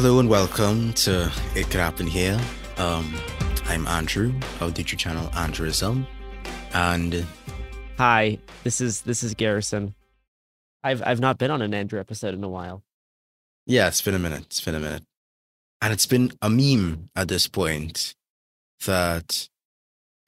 Hello 0.00 0.20
and 0.20 0.28
welcome 0.28 0.92
to 0.92 1.28
It 1.56 1.64
Could 1.70 1.80
Happen 1.80 2.06
Here. 2.06 2.40
Um, 2.76 3.12
I'm 3.64 3.84
Andrew 3.88 4.32
of 4.60 4.74
the 4.74 4.84
YouTube 4.84 4.98
channel 4.98 5.26
Andrewism, 5.30 6.06
and 6.72 7.26
Hi, 7.96 8.38
this 8.62 8.80
is 8.80 9.00
this 9.00 9.24
is 9.24 9.34
Garrison. 9.34 9.96
I've 10.84 11.02
I've 11.04 11.18
not 11.18 11.36
been 11.36 11.50
on 11.50 11.62
an 11.62 11.74
Andrew 11.74 11.98
episode 11.98 12.32
in 12.32 12.44
a 12.44 12.48
while. 12.48 12.84
yeah, 13.66 13.88
it's 13.88 14.00
been 14.00 14.14
a 14.14 14.20
minute. 14.20 14.44
It's 14.44 14.60
been 14.60 14.76
a 14.76 14.78
minute, 14.78 15.02
and 15.82 15.92
it's 15.92 16.06
been 16.06 16.30
a 16.40 16.48
meme 16.48 17.10
at 17.16 17.26
this 17.26 17.48
point 17.48 18.14
that 18.86 19.48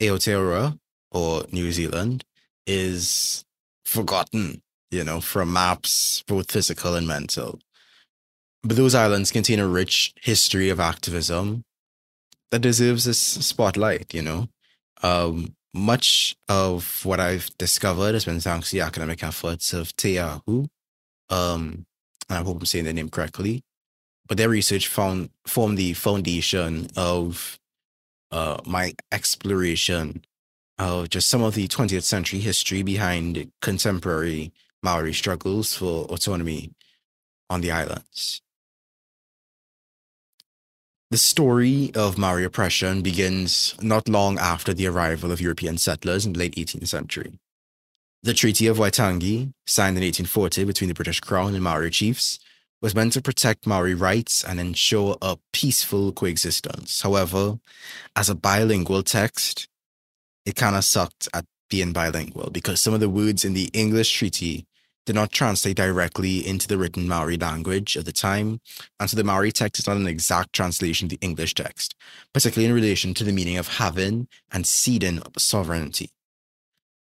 Aotearoa 0.00 0.80
or 1.12 1.44
New 1.52 1.70
Zealand 1.70 2.24
is 2.66 3.44
forgotten. 3.84 4.62
You 4.90 5.04
know, 5.04 5.20
from 5.20 5.52
maps, 5.52 6.24
both 6.26 6.50
physical 6.50 6.96
and 6.96 7.06
mental. 7.06 7.60
But 8.62 8.76
those 8.76 8.94
islands 8.94 9.32
contain 9.32 9.58
a 9.58 9.66
rich 9.66 10.12
history 10.20 10.68
of 10.68 10.80
activism 10.80 11.64
that 12.50 12.60
deserves 12.60 13.04
this 13.04 13.18
spotlight, 13.18 14.12
you 14.12 14.22
know. 14.22 14.48
Um, 15.02 15.54
much 15.72 16.36
of 16.48 17.04
what 17.04 17.20
I've 17.20 17.56
discovered 17.56 18.14
has 18.14 18.24
been 18.24 18.40
thanks 18.40 18.70
to 18.70 18.76
the 18.76 18.82
academic 18.82 19.22
efforts 19.22 19.72
of 19.72 19.94
Teahu. 19.96 20.68
Um, 21.30 21.86
and 22.28 22.38
I 22.38 22.42
hope 22.42 22.58
I'm 22.58 22.66
saying 22.66 22.84
their 22.84 22.92
name 22.92 23.08
correctly. 23.08 23.62
But 24.26 24.36
their 24.36 24.48
research 24.48 24.88
found 24.88 25.30
formed 25.46 25.78
the 25.78 25.94
foundation 25.94 26.88
of 26.96 27.58
uh, 28.30 28.58
my 28.64 28.94
exploration 29.10 30.22
of 30.78 31.10
just 31.10 31.28
some 31.28 31.42
of 31.42 31.54
the 31.54 31.66
20th 31.68 32.04
century 32.04 32.38
history 32.40 32.82
behind 32.82 33.50
contemporary 33.60 34.52
Maori 34.82 35.12
struggles 35.12 35.74
for 35.74 36.04
autonomy 36.06 36.72
on 37.48 37.60
the 37.60 37.70
islands. 37.70 38.40
The 41.10 41.18
story 41.18 41.90
of 41.96 42.18
Maori 42.18 42.44
oppression 42.44 43.02
begins 43.02 43.74
not 43.82 44.08
long 44.08 44.38
after 44.38 44.72
the 44.72 44.86
arrival 44.86 45.32
of 45.32 45.40
European 45.40 45.76
settlers 45.76 46.24
in 46.24 46.34
the 46.34 46.38
late 46.38 46.54
18th 46.54 46.86
century. 46.86 47.32
The 48.22 48.32
Treaty 48.32 48.68
of 48.68 48.76
Waitangi, 48.76 49.52
signed 49.66 49.96
in 49.96 50.04
1840 50.04 50.62
between 50.62 50.86
the 50.86 50.94
British 50.94 51.18
Crown 51.18 51.54
and 51.54 51.64
Maori 51.64 51.90
chiefs, 51.90 52.38
was 52.80 52.94
meant 52.94 53.12
to 53.14 53.20
protect 53.20 53.66
Maori 53.66 53.92
rights 53.92 54.44
and 54.44 54.60
ensure 54.60 55.16
a 55.20 55.36
peaceful 55.52 56.12
coexistence. 56.12 57.02
However, 57.02 57.58
as 58.14 58.30
a 58.30 58.36
bilingual 58.36 59.02
text, 59.02 59.66
it 60.46 60.54
kind 60.54 60.76
of 60.76 60.84
sucked 60.84 61.28
at 61.34 61.44
being 61.68 61.92
bilingual 61.92 62.50
because 62.50 62.80
some 62.80 62.94
of 62.94 63.00
the 63.00 63.08
words 63.08 63.44
in 63.44 63.54
the 63.54 63.68
English 63.72 64.16
treaty 64.16 64.64
did 65.06 65.14
not 65.14 65.32
translate 65.32 65.76
directly 65.76 66.46
into 66.46 66.68
the 66.68 66.78
written 66.78 67.08
Maori 67.08 67.36
language 67.36 67.96
at 67.96 68.04
the 68.04 68.12
time, 68.12 68.60
and 68.98 69.08
so 69.08 69.16
the 69.16 69.24
Maori 69.24 69.52
text 69.52 69.78
is 69.80 69.86
not 69.86 69.96
an 69.96 70.06
exact 70.06 70.52
translation 70.52 71.06
of 71.06 71.10
the 71.10 71.18
English 71.20 71.54
text, 71.54 71.94
particularly 72.32 72.68
in 72.68 72.74
relation 72.74 73.14
to 73.14 73.24
the 73.24 73.32
meaning 73.32 73.56
of 73.56 73.78
having 73.78 74.28
and 74.52 74.66
ceding 74.66 75.22
sovereignty. 75.36 76.10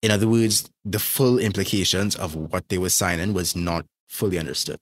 In 0.02 0.10
other 0.10 0.26
words, 0.26 0.68
the 0.84 0.98
full 0.98 1.38
implications 1.38 2.16
of 2.16 2.34
what 2.34 2.68
they 2.68 2.78
were 2.78 2.88
signing 2.88 3.34
was 3.34 3.54
not 3.54 3.86
fully 4.08 4.38
understood. 4.38 4.80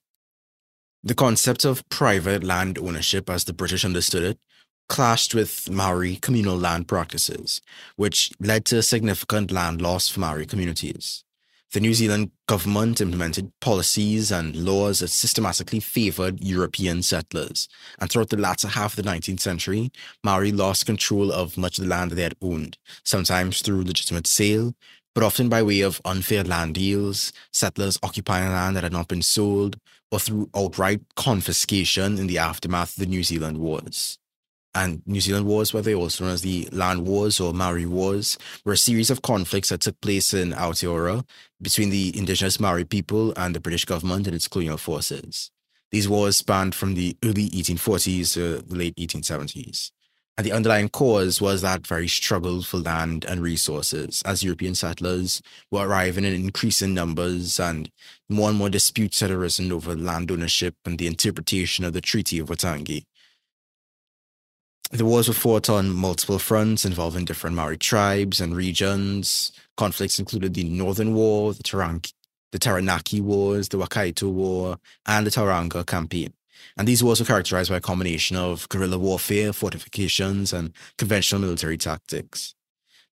The 1.02 1.14
concept 1.14 1.64
of 1.64 1.86
private 1.88 2.44
land 2.44 2.78
ownership, 2.78 3.28
as 3.28 3.44
the 3.44 3.52
British 3.52 3.84
understood 3.84 4.22
it, 4.22 4.38
clashed 4.88 5.34
with 5.34 5.70
Maori 5.70 6.16
communal 6.16 6.56
land 6.56 6.88
practices, 6.88 7.60
which 7.96 8.32
led 8.40 8.64
to 8.66 8.82
significant 8.82 9.50
land 9.50 9.80
loss 9.80 10.08
for 10.08 10.20
Maori 10.20 10.46
communities. 10.46 11.24
The 11.72 11.78
New 11.78 11.94
Zealand 11.94 12.32
government 12.48 13.00
implemented 13.00 13.52
policies 13.60 14.32
and 14.32 14.56
laws 14.56 14.98
that 14.98 15.08
systematically 15.08 15.78
favored 15.78 16.42
European 16.42 17.00
settlers. 17.00 17.68
And 18.00 18.10
throughout 18.10 18.30
the 18.30 18.36
latter 18.36 18.66
half 18.66 18.98
of 18.98 19.04
the 19.04 19.08
19th 19.08 19.38
century, 19.38 19.92
Maori 20.24 20.50
lost 20.50 20.84
control 20.84 21.30
of 21.30 21.56
much 21.56 21.78
of 21.78 21.84
the 21.84 21.90
land 21.90 22.10
they 22.10 22.24
had 22.24 22.34
owned, 22.42 22.76
sometimes 23.04 23.62
through 23.62 23.84
legitimate 23.84 24.26
sale, 24.26 24.74
but 25.14 25.22
often 25.22 25.48
by 25.48 25.62
way 25.62 25.82
of 25.82 26.00
unfair 26.04 26.42
land 26.42 26.74
deals, 26.74 27.32
settlers 27.52 28.00
occupying 28.02 28.50
land 28.50 28.74
that 28.74 28.82
had 28.82 28.92
not 28.92 29.06
been 29.06 29.22
sold, 29.22 29.78
or 30.10 30.18
through 30.18 30.50
outright 30.56 31.02
confiscation 31.14 32.18
in 32.18 32.26
the 32.26 32.38
aftermath 32.38 32.96
of 32.96 33.04
the 33.04 33.06
New 33.06 33.22
Zealand 33.22 33.58
Wars 33.58 34.18
and 34.74 35.02
New 35.06 35.20
Zealand 35.20 35.46
Wars, 35.46 35.72
where 35.74 35.82
they 35.82 35.94
also 35.94 36.24
known 36.24 36.34
as 36.34 36.42
the 36.42 36.68
Land 36.72 37.06
Wars 37.06 37.40
or 37.40 37.52
Maori 37.52 37.86
Wars, 37.86 38.38
were 38.64 38.74
a 38.74 38.76
series 38.76 39.10
of 39.10 39.22
conflicts 39.22 39.70
that 39.70 39.80
took 39.80 40.00
place 40.00 40.32
in 40.32 40.52
Aotearoa 40.52 41.24
between 41.60 41.90
the 41.90 42.16
indigenous 42.16 42.60
Maori 42.60 42.84
people 42.84 43.32
and 43.36 43.54
the 43.54 43.60
British 43.60 43.84
government 43.84 44.26
and 44.26 44.36
its 44.36 44.48
colonial 44.48 44.76
forces. 44.76 45.50
These 45.90 46.08
wars 46.08 46.36
spanned 46.36 46.74
from 46.74 46.94
the 46.94 47.16
early 47.24 47.50
1840s 47.50 48.34
to 48.34 48.58
the 48.62 48.76
late 48.76 48.96
1870s. 48.96 49.90
And 50.38 50.46
the 50.46 50.52
underlying 50.52 50.88
cause 50.88 51.40
was 51.40 51.60
that 51.60 51.86
very 51.86 52.08
struggle 52.08 52.62
for 52.62 52.78
land 52.78 53.26
and 53.26 53.42
resources 53.42 54.22
as 54.24 54.42
European 54.42 54.74
settlers 54.74 55.42
were 55.70 55.86
arriving 55.86 56.24
in 56.24 56.32
increasing 56.32 56.94
numbers 56.94 57.60
and 57.60 57.90
more 58.28 58.48
and 58.48 58.56
more 58.56 58.70
disputes 58.70 59.20
had 59.20 59.30
arisen 59.30 59.70
over 59.70 59.94
land 59.94 60.30
ownership 60.30 60.76
and 60.86 60.98
the 60.98 61.08
interpretation 61.08 61.84
of 61.84 61.92
the 61.92 62.00
Treaty 62.00 62.38
of 62.38 62.48
Waitangi 62.48 63.04
The 64.92 65.04
wars 65.04 65.28
were 65.28 65.34
fought 65.34 65.70
on 65.70 65.90
multiple 65.90 66.40
fronts 66.40 66.84
involving 66.84 67.24
different 67.24 67.54
Maori 67.54 67.78
tribes 67.78 68.40
and 68.40 68.56
regions. 68.56 69.52
Conflicts 69.76 70.18
included 70.18 70.54
the 70.54 70.64
Northern 70.64 71.14
War, 71.14 71.54
the, 71.54 71.62
Taranaki, 71.62 72.12
the 72.50 72.58
Taranaki 72.58 73.20
Wars, 73.20 73.68
the 73.68 73.78
Waikato 73.78 74.28
War, 74.28 74.78
and 75.06 75.24
the 75.24 75.30
Tauranga 75.30 75.86
Campaign. 75.86 76.32
And 76.76 76.88
these 76.88 77.04
wars 77.04 77.20
were 77.20 77.26
characterized 77.26 77.70
by 77.70 77.76
a 77.76 77.80
combination 77.80 78.36
of 78.36 78.68
guerrilla 78.68 78.98
warfare, 78.98 79.52
fortifications, 79.52 80.52
and 80.52 80.72
conventional 80.98 81.40
military 81.40 81.78
tactics. 81.78 82.56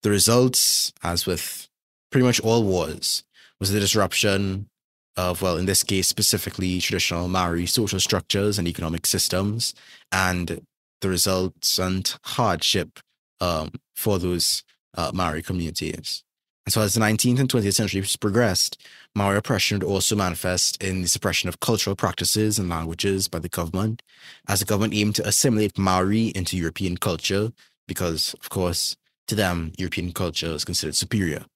The 0.03 0.11
results, 0.11 0.93
as 1.05 1.27
with 1.27 1.69
pretty 2.11 2.27
much 2.27 2.41
all 2.41 2.65
wars, 2.65 3.23
was 3.61 3.71
the 3.71 3.81
disruption 3.81 4.69
of, 5.17 5.43
well, 5.43 5.57
in 5.57 5.67
this 5.67 5.85
case, 5.85 6.09
specifically 6.09 6.81
traditional 6.81 7.29
Maori 7.29 7.67
social 7.67 8.01
structures 8.01 8.59
and 8.59 8.67
economic 8.67 9.07
systems, 9.07 9.75
and 10.11 10.61
the 11.01 11.09
results 11.09 11.79
and 11.79 12.17
hardship 12.25 13.01
um, 13.41 13.73
for 13.95 14.19
those 14.19 14.63
uh, 14.97 15.11
Maori 15.15 15.43
communities. 15.43 16.25
And 16.67 16.73
so, 16.73 16.83
as 16.83 16.93
the 16.93 17.01
19th 17.01 17.41
and 17.41 17.49
20th 17.49 17.73
centuries 17.73 18.17
progressed, 18.17 18.83
Maori 19.15 19.39
oppression 19.39 19.79
would 19.79 19.87
also 19.87 20.15
manifest 20.15 20.83
in 20.83 21.01
the 21.01 21.09
suppression 21.09 21.49
of 21.49 21.61
cultural 21.61 21.97
practices 21.97 22.59
and 22.59 22.69
languages 22.69 23.27
by 23.27 23.39
the 23.39 23.49
government, 23.49 24.03
as 24.49 24.61
the 24.61 24.67
government 24.67 24.93
aimed 24.93 25.15
to 25.15 25.27
assimilate 25.27 25.79
Maori 25.79 26.27
into 26.29 26.59
European 26.59 26.99
culture, 26.99 27.53
because, 27.87 28.35
of 28.35 28.51
course, 28.51 28.97
to 29.29 29.35
them, 29.35 29.73
European 29.79 30.13
culture 30.13 30.49
is 30.49 30.65
considered 30.65 30.95
superior. 30.95 31.47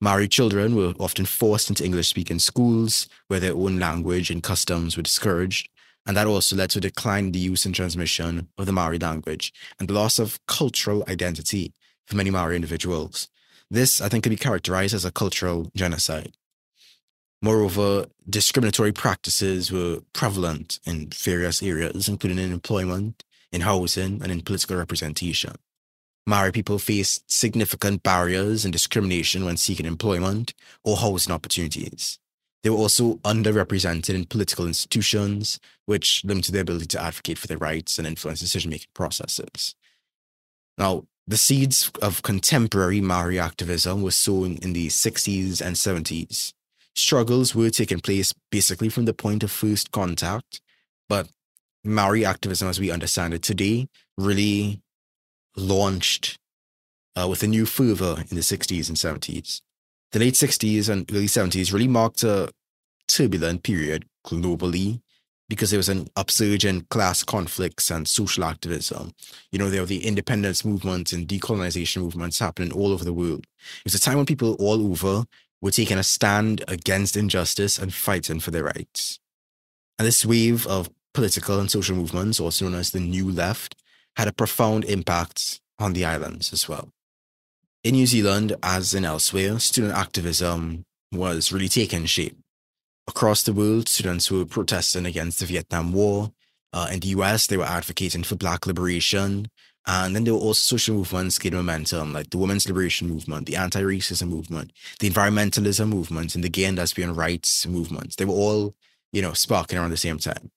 Maori 0.00 0.28
children 0.28 0.76
were 0.76 0.94
often 1.00 1.24
forced 1.24 1.68
into 1.68 1.84
English 1.84 2.08
speaking 2.08 2.38
schools 2.38 3.08
where 3.28 3.40
their 3.40 3.54
own 3.54 3.78
language 3.78 4.30
and 4.30 4.42
customs 4.42 4.96
were 4.96 5.02
discouraged, 5.02 5.68
and 6.06 6.16
that 6.16 6.26
also 6.26 6.56
led 6.56 6.70
to 6.70 6.78
a 6.78 6.82
decline 6.82 7.26
in 7.26 7.32
the 7.32 7.38
use 7.38 7.66
and 7.66 7.74
transmission 7.74 8.48
of 8.56 8.66
the 8.66 8.72
Maori 8.72 8.98
language 8.98 9.52
and 9.78 9.88
the 9.88 9.94
loss 9.94 10.18
of 10.18 10.38
cultural 10.46 11.04
identity 11.08 11.74
for 12.06 12.16
many 12.16 12.30
Maori 12.30 12.56
individuals. 12.56 13.28
This, 13.70 14.00
I 14.00 14.08
think, 14.08 14.22
can 14.22 14.30
be 14.30 14.36
characterized 14.36 14.94
as 14.94 15.04
a 15.04 15.10
cultural 15.10 15.70
genocide. 15.74 16.36
Moreover, 17.42 18.06
discriminatory 18.28 18.92
practices 18.92 19.70
were 19.70 20.00
prevalent 20.12 20.78
in 20.86 21.08
various 21.08 21.62
areas, 21.62 22.08
including 22.08 22.38
in 22.38 22.52
employment, 22.52 23.24
in 23.52 23.62
housing, 23.62 24.22
and 24.22 24.30
in 24.32 24.42
political 24.42 24.76
representation. 24.76 25.54
Maori 26.26 26.50
people 26.50 26.78
faced 26.78 27.30
significant 27.30 28.02
barriers 28.02 28.64
and 28.64 28.72
discrimination 28.72 29.44
when 29.44 29.56
seeking 29.56 29.86
employment 29.86 30.54
or 30.82 30.96
housing 30.96 31.32
opportunities. 31.32 32.18
They 32.66 32.70
were 32.70 32.78
also 32.78 33.18
underrepresented 33.18 34.12
in 34.12 34.24
political 34.24 34.66
institutions, 34.66 35.60
which 35.84 36.24
limited 36.24 36.50
their 36.50 36.62
ability 36.62 36.86
to 36.86 37.00
advocate 37.00 37.38
for 37.38 37.46
their 37.46 37.58
rights 37.58 37.96
and 37.96 38.08
influence 38.08 38.40
decision 38.40 38.72
making 38.72 38.88
processes. 38.92 39.76
Now, 40.76 41.04
the 41.28 41.36
seeds 41.36 41.92
of 42.02 42.24
contemporary 42.24 43.00
Maori 43.00 43.38
activism 43.38 44.02
were 44.02 44.10
sown 44.10 44.56
in 44.56 44.72
the 44.72 44.88
60s 44.88 45.60
and 45.60 45.76
70s. 45.76 46.54
Struggles 46.96 47.54
were 47.54 47.70
taking 47.70 48.00
place 48.00 48.34
basically 48.50 48.88
from 48.88 49.04
the 49.04 49.14
point 49.14 49.44
of 49.44 49.52
first 49.52 49.92
contact, 49.92 50.60
but 51.08 51.28
Maori 51.84 52.24
activism, 52.24 52.66
as 52.66 52.80
we 52.80 52.90
understand 52.90 53.32
it 53.32 53.42
today, 53.42 53.86
really 54.18 54.80
launched 55.54 56.36
uh, 57.14 57.28
with 57.30 57.44
a 57.44 57.46
new 57.46 57.64
fervor 57.64 58.24
in 58.28 58.34
the 58.34 58.42
60s 58.42 58.88
and 58.88 58.96
70s. 58.96 59.60
The 60.10 60.18
late 60.18 60.34
60s 60.34 60.88
and 60.88 61.08
early 61.12 61.26
70s 61.26 61.72
really 61.72 61.88
marked 61.88 62.22
a 62.22 62.50
turbulent 63.16 63.62
period 63.62 64.04
globally 64.26 65.00
because 65.48 65.70
there 65.70 65.78
was 65.78 65.88
an 65.88 66.08
upsurge 66.16 66.64
in 66.64 66.82
class 66.90 67.22
conflicts 67.22 67.90
and 67.90 68.08
social 68.08 68.44
activism. 68.44 69.12
You 69.52 69.58
know, 69.58 69.70
there 69.70 69.80
were 69.80 69.86
the 69.86 70.04
independence 70.04 70.64
movements 70.64 71.12
and 71.12 71.26
decolonization 71.26 72.02
movements 72.02 72.40
happening 72.40 72.72
all 72.72 72.92
over 72.92 73.04
the 73.04 73.12
world. 73.12 73.46
It 73.60 73.84
was 73.84 73.94
a 73.94 74.00
time 74.00 74.16
when 74.16 74.26
people 74.26 74.54
all 74.54 74.92
over 74.92 75.24
were 75.62 75.70
taking 75.70 75.98
a 75.98 76.02
stand 76.02 76.64
against 76.68 77.16
injustice 77.16 77.78
and 77.78 77.94
fighting 77.94 78.40
for 78.40 78.50
their 78.50 78.64
rights. 78.64 79.18
And 79.98 80.06
this 80.06 80.26
wave 80.26 80.66
of 80.66 80.90
political 81.14 81.58
and 81.58 81.70
social 81.70 81.96
movements, 81.96 82.38
also 82.38 82.66
known 82.68 82.78
as 82.78 82.90
the 82.90 83.00
New 83.00 83.30
Left, 83.30 83.76
had 84.16 84.28
a 84.28 84.32
profound 84.32 84.84
impact 84.84 85.60
on 85.78 85.92
the 85.92 86.04
islands 86.04 86.52
as 86.52 86.68
well. 86.68 86.90
In 87.84 87.94
New 87.94 88.06
Zealand, 88.06 88.56
as 88.62 88.94
in 88.94 89.04
elsewhere, 89.04 89.58
student 89.58 89.94
activism 89.94 90.84
was 91.12 91.52
really 91.52 91.68
taking 91.68 92.04
shape. 92.04 92.36
Across 93.08 93.44
the 93.44 93.52
world, 93.52 93.88
students 93.88 94.30
were 94.30 94.44
protesting 94.44 95.06
against 95.06 95.40
the 95.40 95.46
Vietnam 95.46 95.92
War. 95.92 96.32
Uh, 96.72 96.88
in 96.92 97.00
the 97.00 97.08
US, 97.08 97.46
they 97.46 97.56
were 97.56 97.64
advocating 97.64 98.24
for 98.24 98.34
Black 98.34 98.66
liberation. 98.66 99.48
And 99.86 100.16
then 100.16 100.24
there 100.24 100.34
were 100.34 100.40
also 100.40 100.76
social 100.76 100.96
movements 100.96 101.38
gaining 101.38 101.58
momentum, 101.58 102.12
like 102.12 102.30
the 102.30 102.38
women's 102.38 102.66
liberation 102.66 103.08
movement, 103.08 103.46
the 103.46 103.54
anti 103.54 103.80
racism 103.80 104.28
movement, 104.28 104.72
the 104.98 105.08
environmentalism 105.08 105.88
movement, 105.88 106.34
and 106.34 106.42
the 106.42 106.48
gay 106.48 106.64
and 106.64 106.76
lesbian 106.76 107.14
rights 107.14 107.66
movements. 107.66 108.16
They 108.16 108.24
were 108.24 108.34
all, 108.34 108.74
you 109.12 109.22
know, 109.22 109.32
sparking 109.32 109.78
around 109.78 109.90
the 109.90 109.96
same 109.96 110.18
time. 110.18 110.50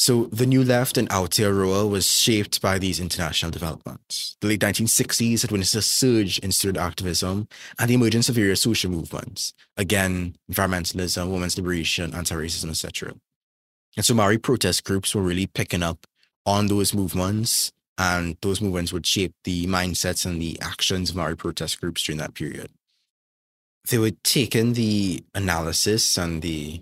So 0.00 0.30
the 0.32 0.46
New 0.46 0.64
Left 0.64 0.96
in 0.96 1.08
Aotearoa 1.08 1.86
was 1.86 2.10
shaped 2.10 2.62
by 2.62 2.78
these 2.78 3.00
international 3.00 3.50
developments. 3.50 4.34
The 4.40 4.48
late 4.48 4.60
1960s 4.60 5.42
had 5.42 5.50
witnessed 5.50 5.74
a 5.74 5.82
surge 5.82 6.38
in 6.38 6.52
student 6.52 6.82
activism 6.82 7.46
and 7.78 7.90
the 7.90 7.96
emergence 7.96 8.30
of 8.30 8.34
various 8.34 8.62
social 8.62 8.90
movements. 8.90 9.52
Again, 9.76 10.36
environmentalism, 10.50 11.30
women's 11.30 11.58
liberation, 11.58 12.14
anti-racism, 12.14 12.70
etc. 12.70 13.12
And 13.94 14.06
so 14.06 14.14
Maori 14.14 14.38
protest 14.38 14.84
groups 14.84 15.14
were 15.14 15.20
really 15.20 15.46
picking 15.46 15.82
up 15.82 16.06
on 16.46 16.68
those 16.68 16.94
movements, 16.94 17.70
and 17.98 18.38
those 18.40 18.62
movements 18.62 18.94
would 18.94 19.04
shape 19.04 19.34
the 19.44 19.66
mindsets 19.66 20.24
and 20.24 20.40
the 20.40 20.58
actions 20.62 21.10
of 21.10 21.16
Maori 21.16 21.36
protest 21.36 21.78
groups 21.78 22.02
during 22.02 22.20
that 22.20 22.32
period. 22.32 22.70
They 23.90 23.98
were 23.98 24.12
taking 24.24 24.72
the 24.72 25.22
analysis 25.34 26.16
and 26.16 26.40
the 26.40 26.80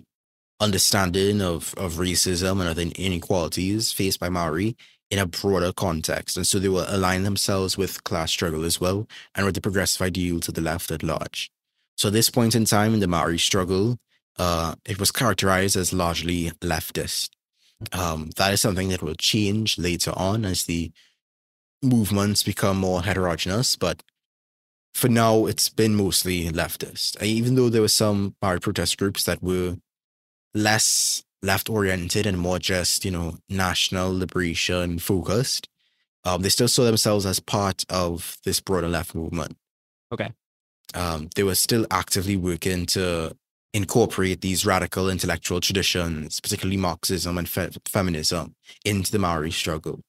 understanding 0.59 1.41
of, 1.41 1.73
of 1.77 1.93
racism 1.93 2.59
and 2.59 2.69
other 2.69 2.81
inequalities 2.95 3.91
faced 3.91 4.19
by 4.19 4.29
Maori 4.29 4.75
in 5.09 5.19
a 5.19 5.25
broader 5.25 5.73
context. 5.73 6.37
And 6.37 6.45
so 6.45 6.59
they 6.59 6.69
will 6.69 6.85
align 6.87 7.23
themselves 7.23 7.77
with 7.77 8.03
class 8.03 8.31
struggle 8.31 8.63
as 8.63 8.79
well 8.79 9.07
and 9.35 9.45
with 9.45 9.55
the 9.55 9.61
progressive 9.61 10.01
ideal 10.01 10.39
to 10.41 10.51
the 10.51 10.61
left 10.61 10.91
at 10.91 11.03
large. 11.03 11.49
So 11.97 12.07
at 12.09 12.13
this 12.13 12.29
point 12.29 12.55
in 12.55 12.65
time 12.65 12.93
in 12.93 12.99
the 12.99 13.07
Maori 13.07 13.39
struggle, 13.39 13.97
uh, 14.37 14.75
it 14.85 14.99
was 14.99 15.11
characterized 15.11 15.75
as 15.75 15.91
largely 15.91 16.51
leftist. 16.61 17.29
Um, 17.91 18.31
that 18.37 18.53
is 18.53 18.61
something 18.61 18.89
that 18.89 19.01
will 19.01 19.15
change 19.15 19.77
later 19.77 20.11
on 20.15 20.45
as 20.45 20.65
the 20.65 20.91
movements 21.81 22.43
become 22.43 22.77
more 22.77 23.03
heterogeneous, 23.03 23.75
but 23.75 24.03
for 24.93 25.07
now, 25.07 25.45
it's 25.45 25.69
been 25.69 25.95
mostly 25.95 26.49
leftist. 26.49 27.21
Even 27.23 27.55
though 27.55 27.69
there 27.69 27.81
were 27.81 27.87
some 27.87 28.35
Maori 28.41 28.59
protest 28.59 28.97
groups 28.97 29.23
that 29.23 29.41
were 29.41 29.77
less 30.53 31.23
left 31.41 31.69
oriented 31.69 32.25
and 32.25 32.39
more 32.39 32.59
just, 32.59 33.05
you 33.05 33.11
know, 33.11 33.37
national 33.47 34.17
liberation 34.17 34.99
focused. 34.99 35.69
Um, 36.25 36.41
they 36.41 36.49
still 36.49 36.67
saw 36.67 36.83
themselves 36.83 37.25
as 37.25 37.39
part 37.39 37.85
of 37.89 38.37
this 38.43 38.59
broader 38.59 38.89
left 38.89 39.15
movement. 39.15 39.55
Okay. 40.11 40.31
Um, 40.93 41.29
they 41.35 41.43
were 41.43 41.55
still 41.55 41.85
actively 41.91 42.35
working 42.35 42.85
to 42.87 43.35
incorporate 43.73 44.41
these 44.41 44.65
radical 44.65 45.09
intellectual 45.09 45.61
traditions, 45.61 46.39
particularly 46.39 46.77
Marxism 46.77 47.37
and 47.37 47.47
fe- 47.47 47.69
feminism, 47.85 48.55
into 48.83 49.11
the 49.11 49.19
Maori 49.19 49.51
struggle. 49.51 50.01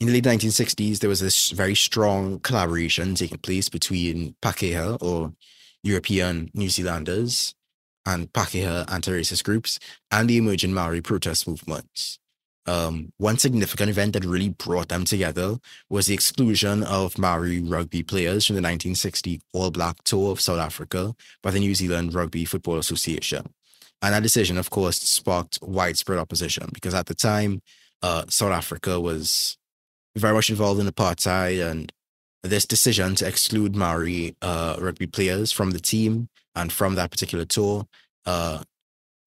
In 0.00 0.08
the 0.08 0.14
late 0.14 0.24
1960s, 0.24 0.98
there 0.98 1.08
was 1.08 1.20
this 1.20 1.50
very 1.50 1.76
strong 1.76 2.40
collaboration 2.40 3.14
taking 3.14 3.38
place 3.38 3.68
between 3.68 4.34
Pakeha, 4.42 5.00
or 5.00 5.32
European 5.84 6.50
New 6.54 6.68
Zealanders, 6.68 7.54
and 8.06 8.32
Pakeha 8.32 8.90
anti-racist 8.90 9.44
groups 9.44 9.78
and 10.10 10.28
the 10.28 10.36
emerging 10.36 10.74
Maori 10.74 11.00
protest 11.00 11.46
movements. 11.46 12.18
Um, 12.64 13.12
one 13.18 13.38
significant 13.38 13.90
event 13.90 14.12
that 14.12 14.24
really 14.24 14.50
brought 14.50 14.88
them 14.88 15.04
together 15.04 15.56
was 15.90 16.06
the 16.06 16.14
exclusion 16.14 16.84
of 16.84 17.18
Maori 17.18 17.60
rugby 17.60 18.02
players 18.04 18.46
from 18.46 18.54
the 18.54 18.62
1960 18.62 19.40
All 19.52 19.70
Black 19.70 20.02
Tour 20.04 20.30
of 20.30 20.40
South 20.40 20.60
Africa 20.60 21.14
by 21.42 21.50
the 21.50 21.58
New 21.58 21.74
Zealand 21.74 22.14
Rugby 22.14 22.44
Football 22.44 22.78
Association. 22.78 23.52
And 24.00 24.14
that 24.14 24.22
decision, 24.22 24.58
of 24.58 24.70
course, 24.70 25.00
sparked 25.00 25.58
widespread 25.62 26.18
opposition 26.18 26.68
because 26.72 26.94
at 26.94 27.06
the 27.06 27.14
time, 27.14 27.62
uh, 28.02 28.24
South 28.28 28.52
Africa 28.52 29.00
was 29.00 29.56
very 30.16 30.34
much 30.34 30.50
involved 30.50 30.80
in 30.80 30.86
apartheid, 30.86 31.64
and 31.68 31.92
this 32.42 32.66
decision 32.66 33.14
to 33.16 33.26
exclude 33.26 33.76
Maori 33.76 34.36
uh, 34.42 34.76
rugby 34.78 35.06
players 35.06 35.52
from 35.52 35.70
the 35.70 35.80
team 35.80 36.28
and 36.54 36.72
from 36.72 36.94
that 36.94 37.10
particular 37.10 37.44
tour 37.44 37.86
uh, 38.26 38.62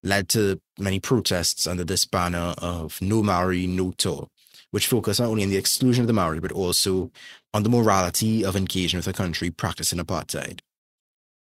led 0.04 0.30
to 0.30 0.62
many 0.80 1.00
protests 1.00 1.68
under 1.68 1.84
this 1.84 2.06
banner 2.06 2.54
of 2.60 3.02
No 3.02 3.24
Maori, 3.24 3.68
No 3.68 3.92
Tour, 3.92 4.28
which 4.72 4.88
focused 4.88 5.20
not 5.20 5.30
only 5.30 5.44
on 5.44 5.50
the 5.50 5.58
exclusion 5.58 6.02
of 6.02 6.08
the 6.08 6.14
Maori, 6.14 6.40
but 6.40 6.52
also 6.52 7.12
on 7.54 7.64
the 7.64 7.70
morality 7.70 8.46
of 8.46 8.56
engaging 8.56 8.98
with 8.98 9.08
a 9.08 9.14
country 9.14 9.50
practicing 9.50 10.00
apartheid. 10.00 10.60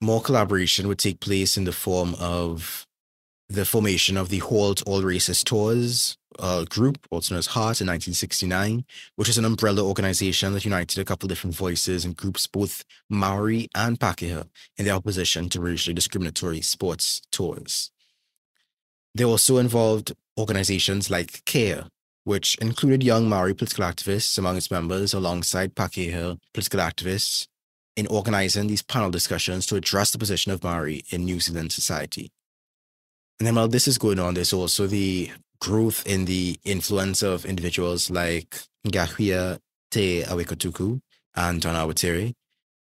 More 0.01 0.21
collaboration 0.21 0.89
would 0.89 0.99
take 0.99 1.21
place 1.21 1.57
in 1.57 1.65
the 1.65 1.73
form 1.73 2.15
of 2.19 2.86
the 3.49 3.65
formation 3.65 4.17
of 4.17 4.29
the 4.29 4.39
Halt 4.39 4.83
All 4.87 5.03
Racist 5.03 5.45
Tours 5.45 6.17
uh, 6.39 6.65
group, 6.65 6.99
also 7.11 7.35
known 7.35 7.39
as 7.39 7.47
HART, 7.47 7.81
in 7.81 7.87
1969, 7.87 8.85
which 9.15 9.29
is 9.29 9.39
an 9.39 9.45
umbrella 9.45 9.83
organization 9.83 10.53
that 10.53 10.65
united 10.65 10.99
a 10.99 11.05
couple 11.05 11.29
different 11.29 11.57
voices 11.57 12.05
and 12.05 12.17
groups, 12.17 12.47
both 12.47 12.85
Maori 13.09 13.69
and 13.75 13.99
Pakeha, 13.99 14.49
in 14.77 14.85
their 14.85 14.95
opposition 14.95 15.49
to 15.51 15.61
racially 15.61 15.95
discriminatory 15.95 16.61
sports 16.61 17.23
tours. 17.31 17.91
They 19.15 19.25
also 19.25 19.59
involved 19.59 20.13
organizations 20.39 21.11
like 21.11 21.45
CARE, 21.47 21.87
which 22.25 22.57
included 22.57 23.03
young 23.03 23.29
Maori 23.29 23.55
political 23.55 23.85
activists 23.85 24.37
among 24.37 24.57
its 24.57 24.71
members 24.71 25.15
alongside 25.15 25.75
Pakeha 25.75 26.39
political 26.53 26.81
activists 26.81 27.47
in 27.97 28.07
organizing 28.09 28.67
these 28.67 28.83
panel 28.83 29.11
discussions 29.11 29.65
to 29.67 29.77
address 29.77 30.11
the 30.11 30.19
position 30.19 30.53
of 30.53 30.63
Maori 30.63 31.05
in 31.11 31.25
New 31.25 31.41
Zealand 31.41 31.73
society. 31.73 32.31
And 33.39 33.47
then 33.47 33.55
while 33.55 33.69
this 33.69 33.87
is 33.87 33.99
going 33.99 34.19
on, 34.19 34.35
there's 34.35 34.53
also 34.53 34.87
the 34.87 35.31
growth 35.61 36.07
in 36.07 36.25
the 36.25 36.59
influence 36.65 37.23
of 37.23 37.45
individuals 37.45 38.11
like 38.11 38.61
Ngahuia 38.87 39.59
Te 39.91 40.23
Awekotuku 40.23 41.01
and 41.35 41.61
Donna 41.61 41.87
Awatere, 41.87 42.35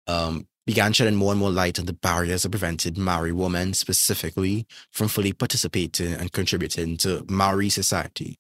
um, 0.08 0.48
began 0.66 0.94
shedding 0.94 1.16
more 1.16 1.32
and 1.32 1.40
more 1.40 1.52
light 1.52 1.80
on 1.80 1.86
the 1.86 1.94
barriers 1.94 2.44
that 2.44 2.50
prevented 2.50 2.98
Maori 2.98 3.32
women 3.32 3.74
specifically 3.74 4.68
from 4.92 5.08
fully 5.08 5.34
participating 5.34 6.14
and 6.14 6.32
contributing 6.32 6.98
to 6.98 7.26
Maori 7.28 7.70
society. 7.70 8.38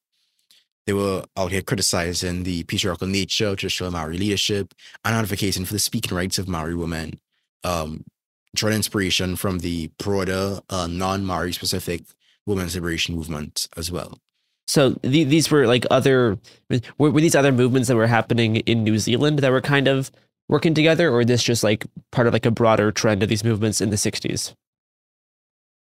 They 0.85 0.93
were 0.93 1.23
out 1.37 1.51
here 1.51 1.61
criticizing 1.61 2.43
the 2.43 2.63
patriarchal 2.63 3.07
nature 3.07 3.47
of 3.47 3.57
traditional 3.57 3.91
Maori 3.91 4.17
leadership 4.17 4.73
and 5.05 5.15
advocating 5.15 5.65
for 5.65 5.73
the 5.73 5.79
speaking 5.79 6.15
rights 6.15 6.37
of 6.39 6.47
Maori 6.47 6.75
women, 6.75 7.19
um, 7.63 8.03
drawing 8.55 8.75
inspiration 8.75 9.35
from 9.35 9.59
the 9.59 9.91
broader 9.97 10.59
uh, 10.69 10.87
non-Maori 10.87 11.53
specific 11.53 12.03
women's 12.45 12.75
liberation 12.75 13.15
movement 13.15 13.67
as 13.77 13.91
well. 13.91 14.17
So 14.67 14.91
the, 15.01 15.23
these 15.23 15.49
were 15.49 15.65
like 15.65 15.85
other 15.89 16.37
were, 16.97 17.11
were 17.11 17.21
these 17.21 17.35
other 17.35 17.51
movements 17.51 17.87
that 17.87 17.95
were 17.95 18.07
happening 18.07 18.57
in 18.57 18.83
New 18.83 18.99
Zealand 18.99 19.39
that 19.39 19.51
were 19.51 19.61
kind 19.61 19.87
of 19.87 20.11
working 20.47 20.73
together, 20.73 21.11
or 21.11 21.25
this 21.25 21.43
just 21.43 21.63
like 21.63 21.85
part 22.11 22.27
of 22.27 22.33
like 22.33 22.45
a 22.45 22.51
broader 22.51 22.91
trend 22.91 23.23
of 23.23 23.29
these 23.29 23.43
movements 23.43 23.81
in 23.81 23.89
the 23.89 23.95
'60s? 23.95 24.53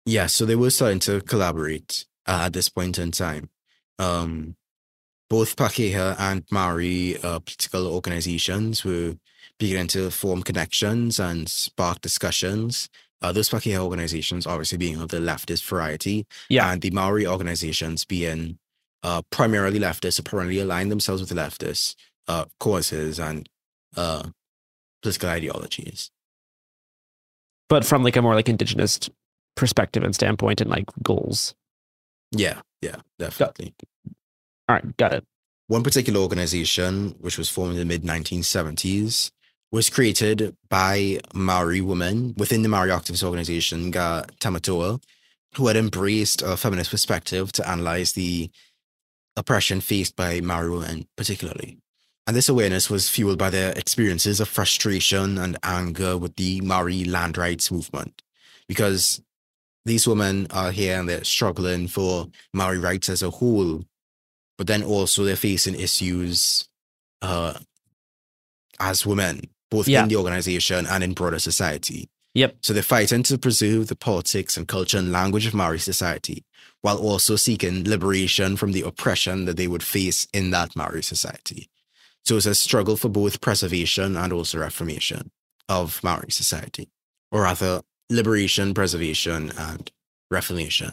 Yeah, 0.07 0.27
so 0.27 0.45
they 0.45 0.57
were 0.57 0.71
starting 0.71 0.99
to 1.01 1.21
collaborate 1.21 2.05
uh, 2.27 2.43
at 2.47 2.53
this 2.53 2.69
point 2.69 2.99
in 2.99 3.13
time. 3.13 3.49
Um, 3.99 4.57
both 5.31 5.57
Pakeha 5.57 6.17
and 6.19 6.45
Maori 6.51 7.17
uh, 7.23 7.39
political 7.39 7.87
organizations 7.87 8.85
were 8.85 9.15
beginning 9.59 9.87
to 9.89 10.11
form 10.11 10.43
connections 10.43 11.19
and 11.21 11.49
spark 11.49 12.01
discussions. 12.01 12.89
Uh, 13.23 13.33
those 13.33 13.49
Pakeha 13.49 13.79
organizations 13.79 14.47
obviously 14.47 14.77
being 14.79 15.01
of 15.01 15.09
the 15.09 15.19
leftist 15.19 15.65
variety, 15.65 16.27
Yeah. 16.49 16.71
and 16.71 16.83
the 16.83 16.91
Maori 16.91 17.27
organizations 17.27 18.05
being 18.05 18.59
uh, 19.03 19.23
primarily 19.31 19.79
leftist, 19.79 20.19
apparently 20.19 20.59
align 20.59 20.89
themselves 20.89 21.21
with 21.21 21.29
the 21.31 21.35
leftist 21.37 21.95
uh, 22.29 22.47
causes 22.59 23.19
and 23.19 23.49
uh, 23.97 24.29
political 25.03 25.29
ideologies. 25.29 26.11
But 27.69 27.85
from 27.85 28.03
like 28.05 28.17
a 28.17 28.23
more 28.23 28.35
like 28.35 28.49
indigenous 28.49 28.99
perspective 29.57 30.03
and 30.03 30.15
standpoint 30.15 30.61
and 30.61 30.71
like 30.71 30.87
goals. 31.03 31.55
Yeah, 32.33 32.61
yeah, 32.83 32.97
definitely. 33.19 33.75
All 34.69 34.75
right, 34.77 34.97
got 34.97 35.13
it. 35.13 35.25
One 35.69 35.83
particular 35.83 36.21
organization, 36.21 37.15
which 37.21 37.39
was 37.39 37.49
formed 37.49 37.73
in 37.73 37.79
the 37.79 37.85
mid 37.85 38.03
1970s, 38.03 39.31
was 39.73 39.91
created 39.91 40.57
by 40.69 41.19
Maori 41.35 41.81
women 41.81 42.35
within 42.37 42.63
the 42.63 42.69
Maori 42.69 42.91
activist 42.91 43.25
organization 43.25 43.93
Ngā 43.93 44.31
Tamatoa, 44.39 45.03
who 45.57 45.67
had 45.67 45.77
embraced 45.77 46.43
a 46.43 46.57
feminist 46.57 46.91
perspective 46.91 47.53
to 47.53 47.69
analyze 47.69 48.13
the 48.13 48.51
oppression 49.37 49.81
faced 49.81 50.17
by 50.17 50.41
Maori 50.41 50.71
women, 50.71 51.07
particularly. 51.17 51.79
And 52.27 52.37
this 52.37 52.49
awareness 52.49 52.89
was 52.89 53.09
fueled 53.09 53.39
by 53.39 53.51
their 53.51 53.73
experiences 53.73 54.41
of 54.41 54.49
frustration 54.49 55.39
and 55.39 55.59
anger 55.63 56.17
with 56.17 56.37
the 56.37 56.61
Maori 56.61 57.05
land 57.05 57.37
rights 57.37 57.71
movement, 57.71 58.23
because 58.67 59.21
these 59.85 60.09
women 60.09 60.47
are 60.51 60.71
here 60.71 60.99
and 60.99 61.09
they're 61.09 61.25
struggling 61.25 61.87
for 61.89 62.29
Maori 62.55 62.79
rights 62.79 63.09
as 63.09 63.23
a 63.23 63.31
whole, 63.31 63.85
but 64.57 64.67
then 64.67 64.83
also 64.83 65.25
they're 65.25 65.37
facing 65.37 65.75
issues 65.75 66.69
uh, 67.21 67.59
as 68.81 69.05
women, 69.05 69.43
both 69.75 69.89
Yeah. 69.89 70.03
in 70.03 70.09
the 70.09 70.17
organization 70.17 70.87
and 70.87 71.03
in 71.05 71.13
broader 71.15 71.39
society. 71.39 72.09
Yep. 72.35 72.57
So 72.63 72.73
they're 72.73 72.83
fighting 72.83 73.23
to 73.25 73.39
preserve 73.39 73.87
the 73.87 73.97
politics 73.97 74.57
and 74.57 74.67
culture 74.67 74.99
and 74.99 75.13
language 75.13 75.47
of 75.47 75.55
Maori 75.55 75.79
society, 75.79 76.45
while 76.83 76.99
also 76.99 77.37
seeking 77.37 77.85
liberation 77.85 78.57
from 78.57 78.73
the 78.73 78.83
oppression 78.83 79.45
that 79.47 79.57
they 79.57 79.69
would 79.69 79.83
face 79.83 80.27
in 80.33 80.51
that 80.51 80.75
Maori 80.75 81.03
society. 81.03 81.69
So 82.25 82.37
it's 82.37 82.47
a 82.47 82.55
struggle 82.55 82.97
for 82.97 83.09
both 83.09 83.41
preservation 83.41 84.17
and 84.17 84.33
also 84.33 84.59
reformation 84.59 85.31
of 85.69 86.03
Maori 86.03 86.31
society, 86.31 86.89
or 87.31 87.43
rather, 87.43 87.83
liberation, 88.11 88.75
preservation, 88.75 89.53
and 89.57 89.91
reformation. 90.31 90.93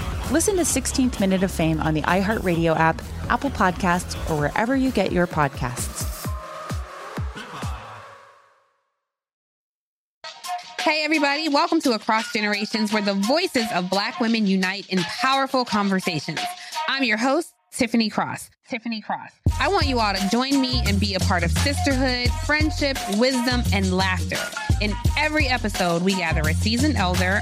Listen 0.31 0.55
to 0.55 0.61
16th 0.61 1.19
Minute 1.19 1.43
of 1.43 1.51
Fame 1.51 1.81
on 1.81 1.93
the 1.93 2.03
iHeartRadio 2.03 2.73
app, 2.79 3.01
Apple 3.27 3.49
Podcasts, 3.49 4.15
or 4.29 4.39
wherever 4.39 4.77
you 4.77 4.89
get 4.89 5.11
your 5.11 5.27
podcasts. 5.27 6.07
Hey, 10.79 11.03
everybody, 11.03 11.49
welcome 11.49 11.81
to 11.81 11.91
Across 11.91 12.31
Generations, 12.31 12.93
where 12.93 13.01
the 13.01 13.15
voices 13.15 13.65
of 13.73 13.89
Black 13.89 14.21
women 14.21 14.47
unite 14.47 14.87
in 14.87 14.99
powerful 14.99 15.65
conversations. 15.65 16.39
I'm 16.87 17.03
your 17.03 17.17
host, 17.17 17.53
Tiffany 17.73 18.09
Cross. 18.09 18.51
Tiffany 18.69 19.01
Cross. 19.01 19.31
I 19.59 19.67
want 19.67 19.87
you 19.87 19.99
all 19.99 20.13
to 20.13 20.29
join 20.29 20.61
me 20.61 20.81
and 20.85 20.97
be 20.97 21.13
a 21.15 21.19
part 21.19 21.43
of 21.43 21.51
sisterhood, 21.51 22.29
friendship, 22.45 22.97
wisdom, 23.17 23.63
and 23.73 23.93
laughter. 23.93 24.39
In 24.79 24.93
every 25.17 25.49
episode, 25.49 26.03
we 26.03 26.15
gather 26.15 26.41
a 26.49 26.53
seasoned 26.53 26.95
elder. 26.95 27.41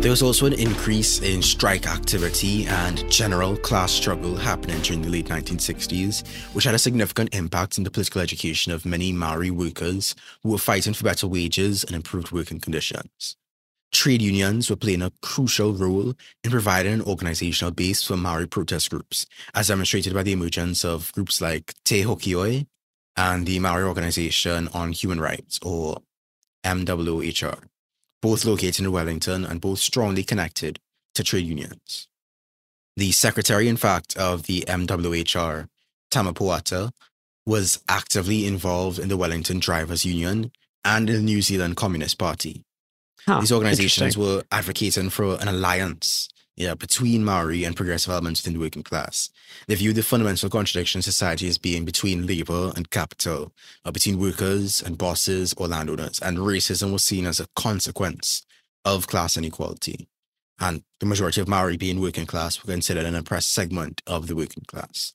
There 0.00 0.12
was 0.12 0.22
also 0.22 0.46
an 0.46 0.52
increase 0.52 1.20
in 1.22 1.42
strike 1.42 1.88
activity 1.88 2.66
and 2.66 3.10
general 3.10 3.56
class 3.56 3.90
struggle 3.90 4.36
happening 4.36 4.80
during 4.80 5.02
the 5.02 5.08
late 5.08 5.26
1960s, 5.26 6.24
which 6.54 6.66
had 6.66 6.76
a 6.76 6.78
significant 6.78 7.34
impact 7.34 7.78
on 7.78 7.84
the 7.84 7.90
political 7.90 8.20
education 8.20 8.70
of 8.70 8.86
many 8.86 9.10
Maori 9.10 9.50
workers 9.50 10.14
who 10.44 10.50
were 10.50 10.58
fighting 10.58 10.94
for 10.94 11.02
better 11.02 11.26
wages 11.26 11.82
and 11.82 11.96
improved 11.96 12.30
working 12.30 12.60
conditions. 12.60 13.36
Trade 13.90 14.22
unions 14.22 14.70
were 14.70 14.76
playing 14.76 15.02
a 15.02 15.10
crucial 15.20 15.72
role 15.72 16.14
in 16.44 16.50
providing 16.52 16.92
an 16.92 17.02
organizational 17.02 17.72
base 17.72 18.00
for 18.04 18.16
Maori 18.16 18.46
protest 18.46 18.90
groups, 18.90 19.26
as 19.52 19.66
demonstrated 19.66 20.14
by 20.14 20.22
the 20.22 20.32
emergence 20.32 20.84
of 20.84 21.10
groups 21.12 21.40
like 21.40 21.74
Te 21.84 22.04
Hokioi 22.04 22.68
and 23.16 23.46
the 23.46 23.58
Maori 23.58 23.82
Organization 23.82 24.68
on 24.68 24.92
Human 24.92 25.20
Rights, 25.20 25.58
or 25.60 26.02
MWHR 26.64 27.67
both 28.20 28.44
located 28.44 28.80
in 28.80 28.92
Wellington 28.92 29.44
and 29.44 29.60
both 29.60 29.78
strongly 29.78 30.22
connected 30.24 30.78
to 31.14 31.24
trade 31.24 31.46
unions. 31.46 32.08
The 32.96 33.12
secretary, 33.12 33.68
in 33.68 33.76
fact, 33.76 34.16
of 34.16 34.44
the 34.44 34.64
MWHR, 34.66 35.68
Tama 36.10 36.32
Poata, 36.32 36.90
was 37.46 37.82
actively 37.88 38.46
involved 38.46 38.98
in 38.98 39.08
the 39.08 39.16
Wellington 39.16 39.58
Drivers 39.58 40.04
Union 40.04 40.50
and 40.84 41.08
in 41.08 41.16
the 41.16 41.22
New 41.22 41.42
Zealand 41.42 41.76
Communist 41.76 42.18
Party. 42.18 42.64
Huh, 43.26 43.40
These 43.40 43.52
organizations 43.52 44.16
were 44.18 44.42
advocating 44.50 45.10
for 45.10 45.40
an 45.40 45.48
alliance 45.48 46.28
yeah, 46.58 46.74
between 46.74 47.24
Maori 47.24 47.62
and 47.62 47.76
progressive 47.76 48.10
elements 48.10 48.42
within 48.42 48.54
the 48.54 48.64
working 48.64 48.82
class. 48.82 49.30
They 49.68 49.76
view 49.76 49.92
the 49.92 50.02
fundamental 50.02 50.50
contradiction 50.50 50.98
in 50.98 51.02
society 51.02 51.46
as 51.46 51.56
being 51.56 51.84
between 51.84 52.26
labor 52.26 52.72
and 52.74 52.90
capital, 52.90 53.52
or 53.86 53.92
between 53.92 54.18
workers 54.18 54.82
and 54.82 54.98
bosses 54.98 55.54
or 55.56 55.68
landowners, 55.68 56.18
and 56.18 56.38
racism 56.38 56.92
was 56.92 57.04
seen 57.04 57.26
as 57.26 57.38
a 57.38 57.46
consequence 57.54 58.44
of 58.84 59.06
class 59.06 59.36
inequality. 59.36 60.08
And 60.58 60.82
the 60.98 61.06
majority 61.06 61.40
of 61.40 61.46
Maori 61.46 61.76
being 61.76 62.00
working 62.00 62.26
class 62.26 62.60
were 62.60 62.72
considered 62.72 63.06
an 63.06 63.14
oppressed 63.14 63.52
segment 63.52 64.02
of 64.08 64.26
the 64.26 64.34
working 64.34 64.64
class. 64.66 65.14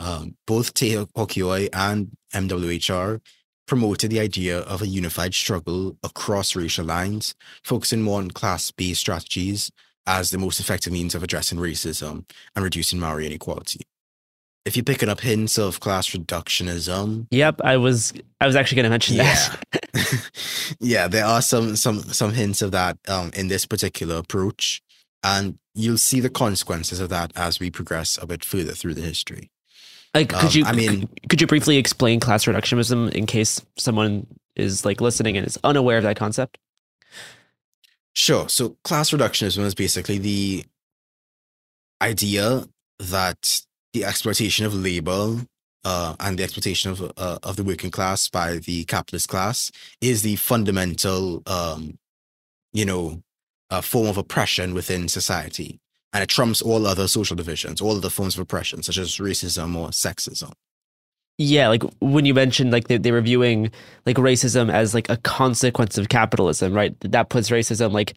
Um, 0.00 0.38
both 0.44 0.74
Te 0.74 0.94
Hokioi 0.94 1.68
and 1.72 2.16
MWHR 2.34 3.20
promoted 3.68 4.10
the 4.10 4.18
idea 4.18 4.58
of 4.60 4.82
a 4.82 4.88
unified 4.88 5.34
struggle 5.34 5.96
across 6.02 6.56
racial 6.56 6.84
lines, 6.84 7.36
focusing 7.62 8.02
more 8.02 8.18
on 8.18 8.32
class-based 8.32 9.00
strategies 9.00 9.70
as 10.10 10.30
the 10.30 10.38
most 10.38 10.58
effective 10.58 10.92
means 10.92 11.14
of 11.14 11.22
addressing 11.22 11.58
racism 11.58 12.24
and 12.56 12.64
reducing 12.64 12.98
Maori 12.98 13.26
inequality. 13.26 13.82
If 14.66 14.76
you're 14.76 14.84
picking 14.84 15.08
up 15.08 15.20
hints 15.20 15.56
of 15.56 15.80
class 15.80 16.10
reductionism, 16.10 17.26
yep, 17.30 17.60
I 17.62 17.76
was 17.76 18.12
I 18.40 18.46
was 18.46 18.56
actually 18.56 18.76
going 18.76 18.84
to 18.84 18.90
mention 18.90 19.16
yeah. 19.16 19.56
that. 19.72 20.30
yeah, 20.80 21.08
there 21.08 21.24
are 21.24 21.40
some 21.40 21.76
some 21.76 22.00
some 22.00 22.32
hints 22.32 22.60
of 22.60 22.72
that 22.72 22.98
um, 23.08 23.30
in 23.34 23.48
this 23.48 23.64
particular 23.64 24.16
approach, 24.16 24.82
and 25.22 25.58
you'll 25.74 25.96
see 25.96 26.20
the 26.20 26.28
consequences 26.28 27.00
of 27.00 27.08
that 27.08 27.32
as 27.36 27.58
we 27.58 27.70
progress 27.70 28.18
a 28.20 28.26
bit 28.26 28.44
further 28.44 28.72
through 28.72 28.94
the 28.94 29.00
history. 29.00 29.50
Like, 30.12 30.28
could 30.28 30.50
um, 30.50 30.50
you? 30.52 30.64
I 30.66 30.72
mean, 30.72 31.08
could 31.30 31.40
you 31.40 31.46
briefly 31.46 31.78
explain 31.78 32.20
class 32.20 32.44
reductionism 32.44 33.10
in 33.12 33.24
case 33.26 33.64
someone 33.78 34.26
is 34.56 34.84
like 34.84 35.00
listening 35.00 35.38
and 35.38 35.46
is 35.46 35.58
unaware 35.64 35.98
of 35.98 36.02
that 36.02 36.16
concept? 36.16 36.58
Sure. 38.20 38.50
So 38.50 38.76
class 38.84 39.12
reductionism 39.12 39.64
is 39.64 39.74
basically 39.74 40.18
the 40.18 40.66
idea 42.02 42.66
that 42.98 43.62
the 43.94 44.04
exploitation 44.04 44.66
of 44.66 44.74
labor 44.74 45.38
uh, 45.86 46.16
and 46.20 46.38
the 46.38 46.42
exploitation 46.42 46.90
of 46.90 47.00
uh, 47.16 47.38
of 47.42 47.56
the 47.56 47.64
working 47.64 47.90
class 47.90 48.28
by 48.28 48.56
the 48.58 48.84
capitalist 48.84 49.30
class 49.30 49.72
is 50.02 50.20
the 50.20 50.36
fundamental, 50.36 51.42
um, 51.46 51.98
you 52.74 52.84
know, 52.84 53.22
uh, 53.70 53.80
form 53.80 54.08
of 54.08 54.18
oppression 54.18 54.74
within 54.74 55.08
society, 55.08 55.80
and 56.12 56.22
it 56.22 56.28
trumps 56.28 56.60
all 56.60 56.86
other 56.86 57.08
social 57.08 57.36
divisions, 57.36 57.80
all 57.80 57.96
other 57.96 58.10
forms 58.10 58.34
of 58.34 58.42
oppression, 58.42 58.82
such 58.82 58.98
as 58.98 59.16
racism 59.16 59.74
or 59.74 59.88
sexism. 59.88 60.52
Yeah, 61.38 61.68
like 61.68 61.82
when 62.00 62.26
you 62.26 62.34
mentioned 62.34 62.70
like 62.70 62.88
they, 62.88 62.98
they 62.98 63.12
were 63.12 63.22
viewing 63.22 63.70
like 64.04 64.16
racism 64.16 64.70
as 64.70 64.94
like 64.94 65.08
a 65.08 65.16
consequence 65.18 65.96
of 65.96 66.10
capitalism, 66.10 66.74
right? 66.74 66.94
That 67.00 67.30
puts 67.30 67.48
racism 67.48 67.92
like 67.92 68.14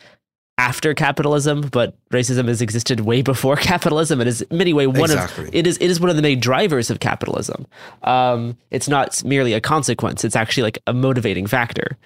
after 0.57 0.93
capitalism, 0.93 1.61
but 1.71 1.95
racism 2.09 2.47
has 2.47 2.61
existed 2.61 3.01
way 3.01 3.21
before 3.21 3.55
capitalism. 3.71 4.21
It 4.21 4.27
is 4.27 4.41
in 4.41 4.57
many 4.57 4.73
way 4.73 4.87
one 4.87 5.03
exactly. 5.11 5.47
of 5.47 5.55
it 5.55 5.65
is 5.65 5.77
it 5.77 5.89
is 5.89 5.99
one 5.99 6.09
of 6.09 6.15
the 6.15 6.21
main 6.21 6.39
drivers 6.39 6.89
of 6.89 6.99
capitalism. 6.99 7.65
Um, 8.03 8.57
it's 8.71 8.89
not 8.89 9.23
merely 9.23 9.53
a 9.53 9.61
consequence; 9.61 10.23
it's 10.23 10.35
actually 10.35 10.63
like 10.63 10.79
a 10.85 10.93
motivating 10.93 11.47
factor. 11.47 11.97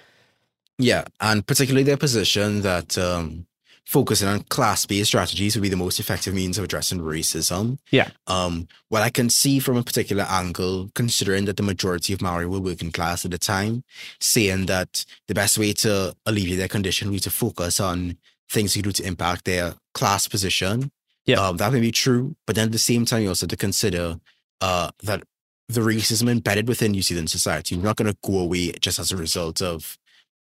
Yeah, 0.78 1.04
and 1.20 1.44
particularly 1.44 1.82
their 1.82 1.96
position 1.96 2.62
that 2.62 2.96
um, 2.96 3.47
focusing 3.88 4.28
on 4.28 4.42
class-based 4.50 5.08
strategies 5.08 5.56
would 5.56 5.62
be 5.62 5.70
the 5.70 5.74
most 5.74 5.98
effective 5.98 6.34
means 6.34 6.58
of 6.58 6.64
addressing 6.64 7.00
racism. 7.00 7.78
Yeah. 7.90 8.10
Um, 8.26 8.68
what 8.90 9.00
I 9.00 9.08
can 9.08 9.30
see 9.30 9.60
from 9.60 9.78
a 9.78 9.82
particular 9.82 10.26
angle, 10.28 10.90
considering 10.94 11.46
that 11.46 11.56
the 11.56 11.62
majority 11.62 12.12
of 12.12 12.20
Maori 12.20 12.44
were 12.44 12.60
working 12.60 12.92
class 12.92 13.24
at 13.24 13.30
the 13.30 13.38
time, 13.38 13.84
saying 14.20 14.66
that 14.66 15.06
the 15.26 15.32
best 15.32 15.56
way 15.56 15.72
to 15.72 16.14
alleviate 16.26 16.58
their 16.58 16.68
condition 16.68 17.08
would 17.08 17.14
be 17.14 17.20
to 17.20 17.30
focus 17.30 17.80
on 17.80 18.18
things 18.50 18.76
you 18.76 18.82
do 18.82 18.92
to 18.92 19.06
impact 19.06 19.46
their 19.46 19.74
class 19.94 20.28
position. 20.28 20.92
Yeah. 21.24 21.40
Um, 21.40 21.56
that 21.56 21.72
may 21.72 21.80
be 21.80 21.90
true, 21.90 22.36
but 22.46 22.56
then 22.56 22.66
at 22.66 22.72
the 22.72 22.78
same 22.78 23.06
time, 23.06 23.22
you 23.22 23.28
also 23.30 23.44
have 23.44 23.50
to 23.50 23.56
consider 23.56 24.20
uh, 24.60 24.90
that 25.02 25.22
the 25.66 25.80
racism 25.80 26.30
embedded 26.30 26.68
within 26.68 26.92
New 26.92 27.02
Zealand 27.02 27.30
society 27.30 27.74
is 27.74 27.82
not 27.82 27.96
going 27.96 28.12
to 28.12 28.18
go 28.22 28.38
away 28.40 28.72
just 28.72 28.98
as 28.98 29.12
a 29.12 29.16
result 29.16 29.62
of 29.62 29.96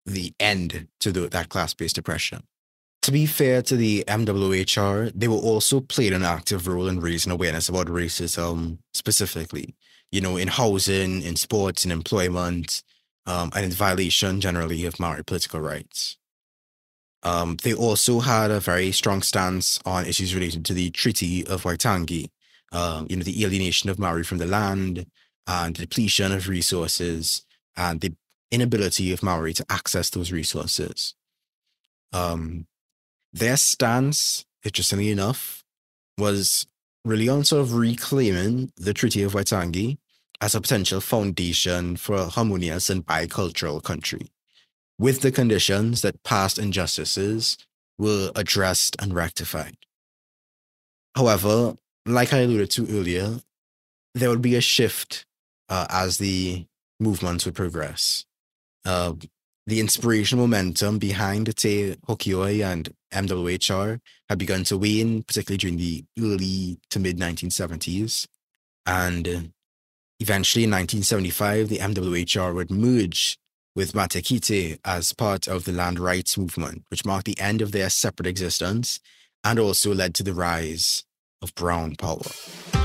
the 0.06 0.34
end 0.40 0.88
to 1.02 1.12
the, 1.12 1.28
that 1.28 1.50
class-based 1.50 1.98
oppression. 1.98 2.44
To 3.06 3.12
be 3.12 3.28
fair 3.28 3.62
to 3.62 3.76
the 3.76 4.04
MWHR, 4.08 5.12
they 5.14 5.28
were 5.28 5.36
also 5.36 5.80
played 5.80 6.12
an 6.12 6.24
active 6.24 6.68
role 6.68 6.88
in 6.88 7.00
raising 7.00 7.32
awareness 7.32 7.70
about 7.70 7.86
racism 7.86 8.80
specifically, 8.96 9.76
you 10.12 10.22
know, 10.22 10.38
in 10.38 10.48
housing, 10.48 11.22
in 11.22 11.36
sports, 11.36 11.86
in 11.86 11.92
employment, 11.92 12.82
um, 13.28 13.52
and 13.56 13.64
in 13.64 13.72
violation 13.72 14.42
generally 14.42 14.86
of 14.86 15.00
Maori 15.00 15.24
political 15.24 15.60
rights. 15.60 16.18
Um, 17.22 17.58
they 17.62 17.76
also 17.76 18.22
had 18.22 18.50
a 18.50 18.60
very 18.60 18.92
strong 18.92 19.22
stance 19.22 19.80
on 19.86 20.08
issues 20.08 20.34
related 20.34 20.66
to 20.66 20.74
the 20.74 20.90
Treaty 20.90 21.46
of 21.46 21.62
Waitangi, 21.62 22.32
uh, 22.72 23.06
you 23.08 23.18
know, 23.18 23.24
the 23.24 23.46
alienation 23.46 23.92
of 23.92 24.00
Maori 24.00 24.24
from 24.24 24.40
the 24.40 24.48
land 24.48 25.06
and 25.46 25.76
the 25.76 25.86
depletion 25.86 26.32
of 26.32 26.50
resources 26.50 27.46
and 27.78 28.02
the 28.02 28.16
inability 28.50 29.12
of 29.12 29.22
Maori 29.22 29.54
to 29.54 29.66
access 29.70 30.10
those 30.10 30.32
resources. 30.32 31.14
Um, 32.12 32.66
their 33.36 33.58
stance, 33.58 34.46
interestingly 34.64 35.12
enough, 35.12 35.64
was 36.18 36.66
really 37.04 37.28
on 37.28 37.44
sort 37.44 37.62
of 37.62 37.74
reclaiming 37.74 38.72
the 38.78 38.94
Treaty 38.94 39.22
of 39.24 39.34
Waitangi 39.34 39.98
as 40.40 40.56
a 40.56 40.62
potential 40.62 41.02
foundation 41.02 41.98
for 41.98 42.16
a 42.16 42.26
harmonious 42.26 42.90
and 42.90 43.06
bicultural 43.06 43.84
country, 43.84 44.32
with 44.98 45.20
the 45.20 45.34
conditions 45.34 46.02
that 46.02 46.24
past 46.24 46.58
injustices 46.58 47.58
were 47.98 48.32
addressed 48.36 48.96
and 49.02 49.14
rectified. 49.14 49.76
However, 51.16 51.76
like 52.06 52.32
I 52.34 52.40
alluded 52.40 52.72
to 52.72 52.88
earlier, 52.90 53.42
there 54.14 54.30
would 54.30 54.42
be 54.42 54.56
a 54.56 54.62
shift 54.62 55.26
uh, 55.68 55.88
as 55.90 56.20
the 56.20 56.66
movements 57.02 57.46
would 57.46 57.56
progress. 57.56 58.26
Uh, 58.86 59.14
The 59.68 59.80
inspirational 59.80 60.46
momentum 60.46 61.00
behind 61.00 61.50
Te 61.58 61.96
Hokioi 62.08 62.64
and 62.64 62.94
MWHR 63.16 64.00
had 64.30 64.38
begun 64.38 64.64
to 64.66 64.78
wane, 64.78 65.24
particularly 65.24 65.58
during 65.58 65.78
the 65.78 66.04
early 66.20 66.78
to 66.90 67.00
mid 67.00 67.18
1970s. 67.18 68.28
And 68.86 69.52
eventually 70.20 70.66
in 70.66 70.72
1975, 70.72 71.70
the 71.70 71.80
MWHR 71.80 72.54
would 72.54 72.70
merge 72.70 73.38
with 73.76 73.94
Matakite 73.94 74.80
as 74.86 75.14
part 75.14 75.48
of 75.48 75.66
the 75.66 75.72
land 75.72 76.00
rights 76.00 76.38
movement, 76.38 76.84
which 76.90 77.06
marked 77.06 77.26
the 77.26 77.40
end 77.40 77.62
of 77.62 77.72
their 77.72 77.90
separate 77.90 78.28
existence 78.28 79.00
and 79.44 79.60
also 79.60 79.94
led 79.94 80.14
to 80.16 80.24
the 80.24 80.34
rise 80.34 81.04
of 81.42 81.54
brown 81.56 81.96
power. 81.96 82.85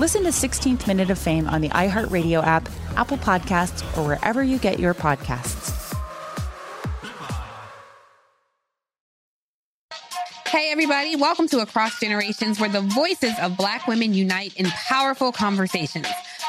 Listen 0.00 0.22
to 0.22 0.30
16th 0.30 0.86
Minute 0.86 1.10
of 1.10 1.18
Fame 1.18 1.46
on 1.46 1.60
the 1.60 1.68
iHeartRadio 1.68 2.42
app, 2.42 2.70
Apple 2.96 3.18
Podcasts, 3.18 3.82
or 3.98 4.06
wherever 4.06 4.42
you 4.42 4.56
get 4.56 4.78
your 4.78 4.94
podcasts. 4.94 5.94
Hey, 10.46 10.72
everybody, 10.72 11.16
welcome 11.16 11.46
to 11.48 11.60
Across 11.60 12.00
Generations, 12.00 12.58
where 12.58 12.70
the 12.70 12.80
voices 12.80 13.34
of 13.42 13.58
Black 13.58 13.86
women 13.86 14.14
unite 14.14 14.56
in 14.56 14.68
powerful 14.70 15.32
conversations. 15.32 16.06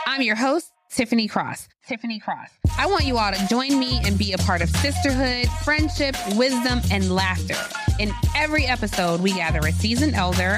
I'm 0.07 0.21
your 0.21 0.37
host, 0.37 0.71
Tiffany 0.89 1.27
Cross. 1.27 1.67
Tiffany 1.85 2.19
Cross. 2.19 2.51
I 2.77 2.85
want 2.85 3.03
you 3.03 3.17
all 3.17 3.33
to 3.33 3.47
join 3.47 3.77
me 3.77 3.99
and 4.05 4.17
be 4.17 4.31
a 4.31 4.37
part 4.37 4.61
of 4.61 4.69
sisterhood, 4.77 5.47
friendship, 5.65 6.15
wisdom, 6.37 6.79
and 6.89 7.13
laughter. 7.13 7.57
In 7.99 8.13
every 8.33 8.65
episode, 8.65 9.19
we 9.19 9.33
gather 9.33 9.59
a 9.59 9.73
seasoned 9.73 10.15
elder. 10.15 10.57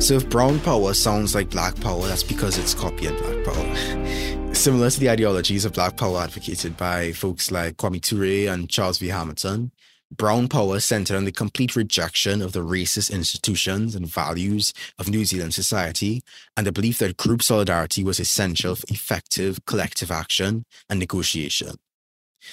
So 0.00 0.14
if 0.14 0.30
brown 0.30 0.60
power 0.60 0.94
sounds 0.94 1.34
like 1.34 1.50
black 1.50 1.78
power, 1.80 2.06
that's 2.06 2.22
because 2.22 2.56
it's 2.56 2.72
copying 2.72 3.16
black 3.16 3.44
power. 3.44 4.54
Similar 4.54 4.90
to 4.90 5.00
the 5.00 5.10
ideologies 5.10 5.64
of 5.64 5.72
black 5.72 5.96
power 5.96 6.20
advocated 6.20 6.76
by 6.76 7.12
folks 7.12 7.50
like 7.50 7.76
Kwame 7.78 8.00
Ture 8.00 8.52
and 8.52 8.70
Charles 8.70 8.98
V. 8.98 9.08
Hamilton, 9.08 9.72
brown 10.16 10.46
power 10.46 10.78
centered 10.78 11.16
on 11.16 11.24
the 11.24 11.32
complete 11.32 11.74
rejection 11.74 12.40
of 12.42 12.52
the 12.52 12.60
racist 12.60 13.12
institutions 13.12 13.96
and 13.96 14.06
values 14.06 14.72
of 15.00 15.08
New 15.08 15.24
Zealand 15.24 15.52
society 15.52 16.22
and 16.56 16.64
the 16.64 16.72
belief 16.72 16.98
that 16.98 17.16
group 17.16 17.42
solidarity 17.42 18.04
was 18.04 18.20
essential 18.20 18.76
for 18.76 18.86
effective 18.88 19.64
collective 19.66 20.12
action 20.12 20.64
and 20.88 21.00
negotiation. 21.00 21.76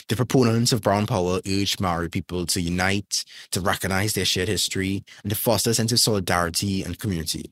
The 0.08 0.16
proponents 0.16 0.72
of 0.72 0.82
brown 0.82 1.08
power 1.08 1.40
urged 1.48 1.80
Maori 1.80 2.10
people 2.10 2.46
to 2.48 2.62
unite, 2.62 3.24
to 3.52 3.62
recognize 3.62 4.14
their 4.14 4.26
shared 4.26 4.48
history, 4.48 5.04
and 5.24 5.30
to 5.30 5.36
foster 5.36 5.72
a 5.72 5.74
sense 5.74 5.92
of 5.92 6.00
solidarity 6.00 6.84
and 6.84 7.00
community. 7.00 7.52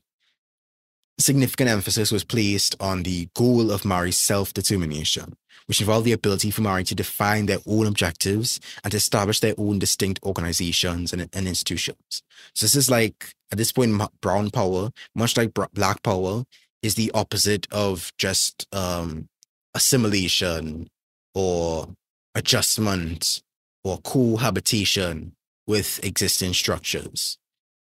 Significant 1.18 1.70
emphasis 1.70 2.10
was 2.10 2.24
placed 2.24 2.74
on 2.80 3.04
the 3.04 3.28
goal 3.34 3.70
of 3.70 3.84
Maori 3.84 4.10
self 4.10 4.52
determination, 4.52 5.36
which 5.66 5.80
involved 5.80 6.06
the 6.06 6.12
ability 6.12 6.50
for 6.50 6.62
Maori 6.62 6.82
to 6.84 6.94
define 6.94 7.46
their 7.46 7.60
own 7.66 7.86
objectives 7.86 8.58
and 8.82 8.90
to 8.90 8.96
establish 8.96 9.38
their 9.38 9.54
own 9.56 9.78
distinct 9.78 10.18
organizations 10.24 11.12
and, 11.12 11.28
and 11.32 11.46
institutions. 11.46 12.22
So, 12.54 12.64
this 12.64 12.74
is 12.74 12.90
like, 12.90 13.32
at 13.52 13.58
this 13.58 13.70
point, 13.70 14.00
brown 14.20 14.50
power, 14.50 14.90
much 15.14 15.36
like 15.36 15.54
black 15.54 16.02
power, 16.02 16.44
is 16.82 16.96
the 16.96 17.12
opposite 17.14 17.68
of 17.70 18.12
just 18.18 18.66
um, 18.74 19.28
assimilation 19.74 20.88
or 21.34 21.88
adjustment 22.34 23.42
or 23.82 23.98
cohabitation 23.98 25.32
with 25.66 26.04
existing 26.04 26.52
structures. 26.52 27.38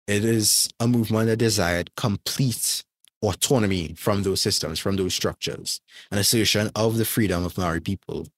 It 0.06 0.24
is 0.24 0.70
a 0.80 0.88
movement 0.88 1.26
that 1.26 1.36
desired 1.36 1.90
complete 1.96 2.82
autonomy 3.22 3.94
from 3.94 4.22
those 4.22 4.40
systems, 4.40 4.78
from 4.78 4.96
those 4.96 5.14
structures, 5.14 5.80
an 6.10 6.18
assertion 6.18 6.70
of 6.74 6.96
the 6.96 7.04
freedom 7.04 7.44
of 7.44 7.58
Maori 7.58 7.80
people 7.80 8.28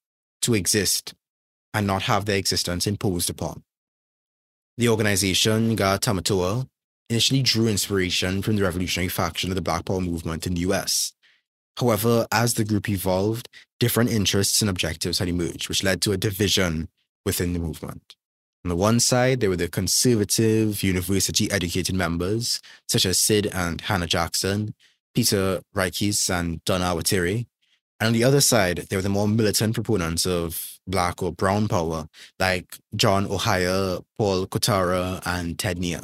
to 0.42 0.54
exist 0.54 1.14
and 1.72 1.86
not 1.86 2.02
have 2.02 2.24
their 2.24 2.38
existence 2.38 2.86
imposed 2.86 3.30
upon. 3.30 3.62
The 4.78 4.88
organization, 4.88 5.76
Ngā 5.76 6.00
Tamatoa, 6.00 6.66
initially 7.10 7.42
drew 7.42 7.68
inspiration 7.68 8.40
from 8.40 8.56
the 8.56 8.62
revolutionary 8.62 9.08
faction 9.08 9.50
of 9.50 9.56
the 9.56 9.62
Black 9.62 9.84
Power 9.84 10.00
movement 10.00 10.46
in 10.46 10.54
the 10.54 10.60
US. 10.60 11.12
However, 11.80 12.26
as 12.30 12.54
the 12.54 12.64
group 12.64 12.90
evolved, 12.90 13.48
different 13.78 14.10
interests 14.10 14.60
and 14.60 14.68
objectives 14.68 15.18
had 15.18 15.28
emerged, 15.28 15.68
which 15.70 15.82
led 15.82 16.02
to 16.02 16.12
a 16.12 16.18
division 16.18 16.88
within 17.24 17.54
the 17.54 17.58
movement. 17.58 18.16
On 18.64 18.68
the 18.68 18.76
one 18.76 19.00
side, 19.00 19.40
there 19.40 19.48
were 19.48 19.56
the 19.56 19.68
conservative, 19.68 20.82
university 20.82 21.50
educated 21.50 21.94
members, 21.94 22.60
such 22.86 23.06
as 23.06 23.18
Syd 23.18 23.46
and 23.46 23.80
Hana 23.80 24.06
Jackson, 24.06 24.74
Peter 25.14 25.62
Rikes 25.72 26.28
and 26.28 26.62
Donna 26.66 26.84
Awatere. 26.84 27.46
And 27.98 28.08
on 28.08 28.12
the 28.12 28.24
other 28.24 28.42
side, 28.42 28.86
there 28.90 28.98
were 28.98 29.02
the 29.02 29.08
more 29.08 29.26
militant 29.26 29.74
proponents 29.74 30.26
of 30.26 30.78
Black 30.86 31.22
or 31.22 31.32
Brown 31.32 31.66
power, 31.66 32.08
like 32.38 32.76
John 32.94 33.26
Ohia, 33.26 34.00
Paul 34.18 34.46
Kotara, 34.46 35.22
and 35.24 35.58
Ted 35.58 35.78
Near. 35.78 36.02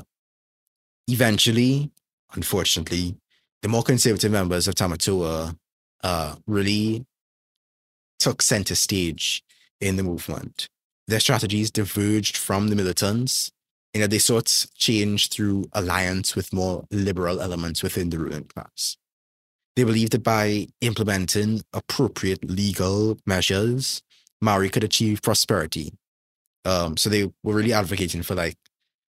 Eventually, 1.09 1.91
unfortunately, 2.35 3.17
the 3.61 3.69
more 3.69 3.83
conservative 3.83 4.33
members 4.33 4.67
of 4.67 4.75
Tamatoa 4.75 5.57
uh, 6.03 6.37
really 6.47 7.05
took 8.19 8.43
center 8.43 8.75
stage 8.75 9.43
in 9.81 9.97
the 9.97 10.03
movement. 10.03 10.69
Their 11.07 11.21
strategies 11.21 11.71
diverged 11.71 12.37
from 12.37 12.69
the 12.69 12.77
militants 12.77 13.53
in 13.95 14.01
that 14.01 14.11
they 14.11 14.19
sought 14.19 14.67
change 14.75 15.29
through 15.29 15.67
alliance 15.73 16.35
with 16.35 16.53
more 16.53 16.85
liberal 16.91 17.41
elements 17.41 17.83
within 17.83 18.11
the 18.11 18.19
ruling 18.19 18.45
class. 18.45 18.97
They 19.75 19.85
believed 19.85 20.13
that 20.13 20.23
by 20.23 20.69
implementing 20.81 21.63
appropriate 21.73 22.51
legal 22.51 23.19
measures, 23.27 24.03
Maori 24.41 24.71
could 24.71 24.85
achieve 24.85 25.23
prosperity. 25.23 25.93
Um, 26.65 26.97
so 26.97 27.09
they 27.09 27.25
were 27.43 27.55
really 27.55 27.73
advocating 27.73 28.23
for 28.23 28.35
like 28.35 28.57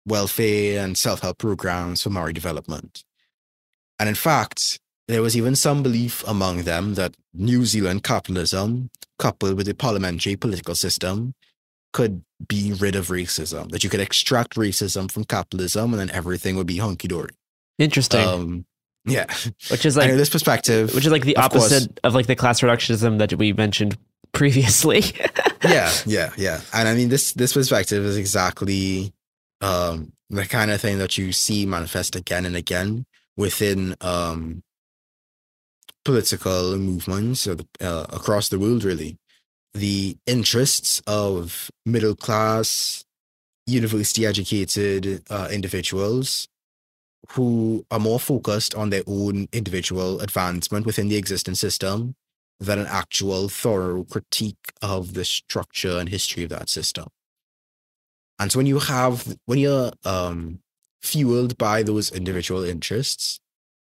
welfare 0.06 0.82
and 0.82 0.96
self-help 0.96 1.38
programs 1.38 2.02
for 2.02 2.10
Maori 2.10 2.32
development. 2.32 3.04
And 3.98 4.08
in 4.08 4.14
fact, 4.14 4.80
there 5.12 5.22
was 5.22 5.36
even 5.36 5.56
some 5.56 5.82
belief 5.82 6.24
among 6.26 6.62
them 6.62 6.94
that 6.94 7.14
New 7.34 7.64
Zealand 7.64 8.02
capitalism, 8.02 8.90
coupled 9.18 9.56
with 9.56 9.66
the 9.66 9.74
parliamentary 9.74 10.36
political 10.36 10.74
system, 10.74 11.34
could 11.92 12.22
be 12.48 12.72
rid 12.72 12.94
of 12.96 13.08
racism. 13.08 13.70
That 13.70 13.82
you 13.84 13.90
could 13.90 14.00
extract 14.00 14.54
racism 14.56 15.10
from 15.10 15.24
capitalism, 15.24 15.92
and 15.92 16.00
then 16.00 16.10
everything 16.10 16.56
would 16.56 16.66
be 16.66 16.78
hunky 16.78 17.08
dory. 17.08 17.30
Interesting. 17.78 18.26
Um, 18.26 18.66
yeah, 19.04 19.26
which 19.70 19.84
is 19.86 19.96
like 19.96 20.10
this 20.10 20.28
perspective, 20.28 20.94
which 20.94 21.06
is 21.06 21.12
like 21.12 21.24
the 21.24 21.36
of 21.36 21.50
course- 21.50 21.72
opposite 21.72 22.00
of 22.04 22.14
like 22.14 22.26
the 22.26 22.36
class 22.36 22.60
reductionism 22.60 23.18
that 23.18 23.34
we 23.34 23.52
mentioned 23.52 23.96
previously. 24.32 25.02
yeah, 25.64 25.90
yeah, 26.06 26.32
yeah. 26.36 26.60
And 26.72 26.88
I 26.88 26.94
mean 26.94 27.08
this 27.08 27.32
this 27.32 27.52
perspective 27.54 28.04
is 28.04 28.16
exactly 28.16 29.12
um 29.60 30.12
the 30.28 30.46
kind 30.46 30.70
of 30.70 30.80
thing 30.80 30.98
that 30.98 31.18
you 31.18 31.32
see 31.32 31.66
manifest 31.66 32.14
again 32.14 32.46
and 32.46 32.54
again 32.56 33.04
within 33.36 33.96
um 34.00 34.62
political 36.04 36.76
movements 36.76 37.46
uh, 37.46 37.56
across 37.80 38.48
the 38.48 38.58
world 38.58 38.84
really 38.84 39.16
the 39.74 40.16
interests 40.26 41.00
of 41.06 41.70
middle 41.86 42.16
class 42.16 43.04
university 43.66 44.26
educated 44.26 45.22
uh, 45.30 45.48
individuals 45.52 46.48
who 47.30 47.84
are 47.90 48.00
more 48.00 48.18
focused 48.18 48.74
on 48.74 48.90
their 48.90 49.02
own 49.06 49.46
individual 49.52 50.20
advancement 50.20 50.86
within 50.86 51.08
the 51.08 51.16
existing 51.16 51.54
system 51.54 52.14
than 52.58 52.78
an 52.78 52.86
actual 52.86 53.48
thorough 53.48 54.04
critique 54.04 54.72
of 54.82 55.14
the 55.14 55.24
structure 55.24 55.98
and 55.98 56.08
history 56.08 56.44
of 56.44 56.50
that 56.50 56.68
system. 56.68 57.06
And 58.38 58.50
so 58.50 58.58
when 58.58 58.66
you 58.66 58.78
have 58.78 59.36
when 59.46 59.58
you're 59.58 59.92
um, 60.04 60.60
fueled 61.02 61.56
by 61.58 61.82
those 61.82 62.10
individual 62.10 62.64
interests 62.64 63.38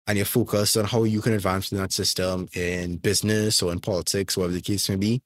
and 0.07 0.17
you're 0.17 0.25
focused 0.25 0.77
on 0.77 0.85
how 0.87 1.05
you 1.05 1.21
can 1.21 1.33
advance 1.33 1.71
in 1.71 1.79
that 1.79 1.93
system 1.93 2.49
in 2.55 2.97
business 2.97 3.63
or 3.63 3.73
in 3.73 3.81
politics, 3.81 4.37
whatever 4.37 4.55
the 4.55 4.61
case 4.61 4.89
may 4.89 4.97
be, 4.97 5.23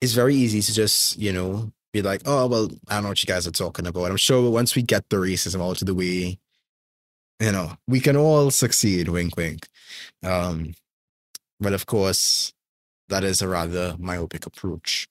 it's 0.00 0.12
very 0.12 0.34
easy 0.34 0.60
to 0.60 0.74
just, 0.74 1.18
you 1.18 1.32
know, 1.32 1.72
be 1.92 2.02
like, 2.02 2.22
oh 2.26 2.46
well, 2.46 2.68
I 2.88 2.94
don't 2.94 3.04
know 3.04 3.08
what 3.10 3.22
you 3.22 3.26
guys 3.26 3.46
are 3.46 3.52
talking 3.52 3.86
about. 3.86 4.10
I'm 4.10 4.16
sure 4.16 4.50
once 4.50 4.76
we 4.76 4.82
get 4.82 5.08
the 5.08 5.16
racism 5.16 5.66
out 5.66 5.80
of 5.80 5.86
the 5.86 5.94
way, 5.94 6.38
you 7.40 7.52
know, 7.52 7.72
we 7.86 8.00
can 8.00 8.16
all 8.16 8.50
succeed, 8.50 9.08
wink 9.08 9.36
wink. 9.36 9.68
Um, 10.22 10.74
but 11.58 11.72
of 11.72 11.86
course, 11.86 12.52
that 13.08 13.24
is 13.24 13.40
a 13.40 13.48
rather 13.48 13.96
myopic 13.98 14.46
approach. 14.46 15.06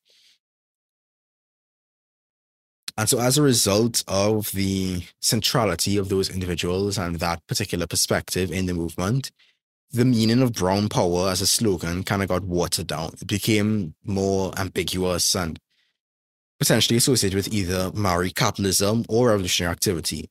And 2.98 3.10
so, 3.10 3.20
as 3.20 3.38
a 3.38 3.42
result 3.42 4.04
of 4.08 4.52
the 4.52 5.04
centrality 5.22 5.98
of 5.98 6.10
those 6.10 6.30
individuals 6.30 6.98
and 6.98 7.18
that 7.18 7.46
particular 7.48 7.88
perspective 7.88 8.52
in 8.52 8.68
the 8.68 8.74
movement, 8.74 9.32
the 9.92 10.06
meaning 10.06 10.42
of 10.42 10.54
brown 10.54 10.90
power 10.90 11.30
as 11.30 11.42
a 11.42 11.48
slogan 11.48 12.04
kind 12.04 12.22
of 12.22 12.30
got 12.30 12.44
watered 12.44 12.88
down. 12.88 13.14
It 13.22 13.28
became 13.28 13.96
more 14.04 14.58
ambiguous 14.58 15.36
and 15.36 15.60
potentially 16.60 16.98
associated 16.98 17.36
with 17.36 17.54
either 17.54 17.92
Maori 17.94 18.32
capitalism 18.32 19.06
or 19.10 19.30
revolutionary 19.30 19.72
activity. 19.72 20.30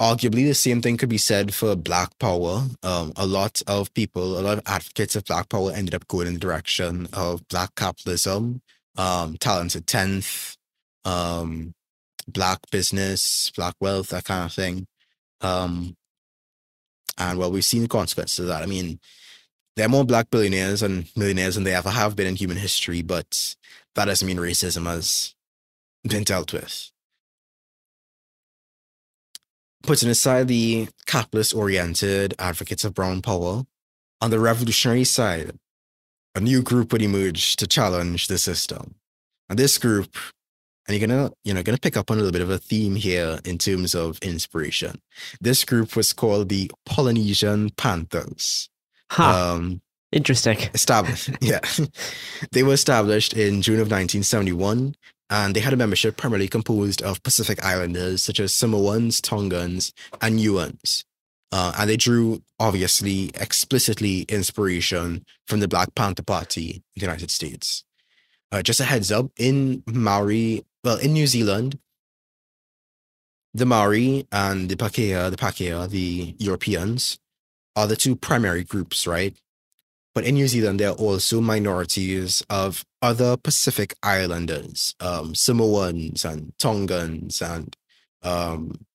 Arguably, 0.00 0.46
the 0.46 0.54
same 0.54 0.82
thing 0.82 0.96
could 0.96 1.08
be 1.08 1.18
said 1.18 1.54
for 1.54 1.76
Black 1.76 2.18
Power. 2.18 2.66
Um, 2.82 3.12
a 3.16 3.26
lot 3.26 3.62
of 3.66 3.92
people, 3.94 4.38
a 4.38 4.42
lot 4.42 4.58
of 4.58 4.64
advocates 4.66 5.14
of 5.14 5.24
Black 5.24 5.48
Power 5.48 5.70
ended 5.72 5.94
up 5.94 6.08
going 6.08 6.26
in 6.26 6.34
the 6.34 6.40
direction 6.40 7.08
of 7.12 7.46
Black 7.48 7.74
capitalism, 7.76 8.60
um, 8.96 9.36
talented 9.38 9.86
10th, 9.86 10.56
um, 11.04 11.74
Black 12.26 12.58
business, 12.70 13.50
Black 13.56 13.74
wealth, 13.80 14.08
that 14.08 14.24
kind 14.24 14.44
of 14.44 14.52
thing. 14.52 14.86
Um, 15.40 15.96
and 17.18 17.38
well, 17.38 17.52
we've 17.52 17.64
seen 17.64 17.82
the 17.82 17.88
consequences 17.88 18.40
of 18.40 18.46
that. 18.46 18.62
I 18.62 18.66
mean, 18.66 18.98
there 19.76 19.86
are 19.86 19.90
more 19.90 20.04
Black 20.04 20.30
billionaires 20.30 20.82
and 20.82 21.08
millionaires 21.16 21.54
than 21.54 21.64
they 21.64 21.74
ever 21.74 21.90
have 21.90 22.16
been 22.16 22.26
in 22.26 22.36
human 22.36 22.56
history, 22.56 23.02
but 23.02 23.56
that 23.94 24.06
doesn't 24.06 24.26
mean 24.26 24.38
racism 24.38 24.86
has 24.86 25.34
been 26.08 26.24
dealt 26.24 26.52
with 26.52 26.90
putting 29.86 30.08
aside 30.08 30.48
the 30.48 30.88
capitalist 31.06 31.54
oriented 31.54 32.34
advocates 32.38 32.84
of 32.84 32.94
brown 32.94 33.22
power, 33.22 33.64
on 34.20 34.30
the 34.30 34.40
revolutionary 34.40 35.04
side, 35.04 35.58
a 36.34 36.40
new 36.40 36.62
group 36.62 36.92
would 36.92 37.02
emerge 37.02 37.56
to 37.56 37.66
challenge 37.66 38.26
the 38.26 38.38
system. 38.38 38.94
And 39.48 39.58
this 39.58 39.78
group, 39.78 40.16
and 40.86 40.96
you're 40.96 41.06
gonna, 41.06 41.30
you 41.44 41.54
know, 41.54 41.62
gonna 41.62 41.78
pick 41.78 41.96
up 41.96 42.10
on 42.10 42.16
a 42.18 42.20
little 42.20 42.32
bit 42.32 42.42
of 42.42 42.50
a 42.50 42.58
theme 42.58 42.96
here 42.96 43.40
in 43.44 43.58
terms 43.58 43.94
of 43.94 44.18
inspiration. 44.20 45.00
This 45.40 45.64
group 45.64 45.96
was 45.96 46.12
called 46.12 46.48
the 46.48 46.70
Polynesian 46.84 47.70
Panthers. 47.70 48.68
Huh. 49.10 49.54
Um, 49.54 49.80
Interesting. 50.12 50.58
established, 50.74 51.30
yeah. 51.40 51.60
they 52.52 52.62
were 52.62 52.74
established 52.74 53.32
in 53.32 53.62
June 53.62 53.76
of 53.76 53.90
1971 53.90 54.94
and 55.30 55.56
they 55.56 55.60
had 55.60 55.72
a 55.72 55.76
membership 55.76 56.16
primarily 56.16 56.48
composed 56.48 57.02
of 57.02 57.22
Pacific 57.22 57.64
Islanders 57.64 58.22
such 58.22 58.38
as 58.38 58.52
Samoans, 58.52 59.20
Tongans, 59.20 59.92
and 60.20 60.38
Niueans. 60.38 61.04
Uh, 61.50 61.72
and 61.78 61.88
they 61.88 61.96
drew, 61.96 62.42
obviously, 62.58 63.30
explicitly 63.34 64.22
inspiration 64.22 65.24
from 65.46 65.60
the 65.60 65.68
Black 65.68 65.94
Panther 65.94 66.24
Party 66.24 66.82
in 66.94 67.00
the 67.00 67.06
United 67.06 67.30
States. 67.30 67.84
Uh, 68.50 68.60
just 68.60 68.80
a 68.80 68.84
heads 68.84 69.12
up, 69.12 69.30
in 69.36 69.82
Maori, 69.86 70.64
well, 70.84 70.96
in 70.98 71.14
New 71.14 71.26
Zealand, 71.26 71.78
the 73.54 73.64
Maori 73.64 74.26
and 74.30 74.68
the 74.68 74.76
Pakeha, 74.76 75.30
the 75.30 75.36
Pakea, 75.36 75.88
the 75.88 76.34
Europeans, 76.38 77.18
are 77.74 77.86
the 77.86 77.96
two 77.96 78.14
primary 78.14 78.64
groups, 78.64 79.06
right? 79.06 79.34
But 80.14 80.24
in 80.24 80.34
New 80.34 80.46
Zealand, 80.46 80.78
there 80.78 80.90
are 80.90 80.96
also 80.96 81.40
minorities 81.40 82.44
of 82.50 82.84
other 83.02 83.36
Pacific 83.36 83.94
Islanders, 84.02 84.94
um, 85.00 85.34
Samoans 85.34 86.24
and 86.24 86.52
Tongans 86.58 87.42
and 87.42 87.76
um, 88.22 88.86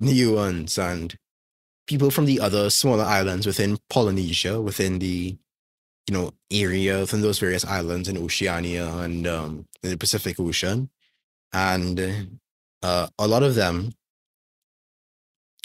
Niueans 0.00 0.78
and 0.78 1.16
people 1.86 2.10
from 2.10 2.24
the 2.24 2.40
other 2.40 2.70
smaller 2.70 3.04
islands 3.04 3.46
within 3.46 3.78
Polynesia, 3.88 4.60
within 4.60 4.98
the 4.98 5.36
you 6.08 6.14
know 6.14 6.32
area 6.50 6.98
within 7.00 7.20
those 7.20 7.38
various 7.38 7.64
islands 7.64 8.08
in 8.08 8.18
Oceania 8.18 8.88
and 8.96 9.26
um, 9.26 9.66
in 9.84 9.90
the 9.90 9.96
Pacific 9.96 10.40
Ocean, 10.40 10.90
and 11.52 12.38
uh, 12.82 13.08
a 13.18 13.26
lot 13.26 13.42
of 13.42 13.54
them 13.54 13.92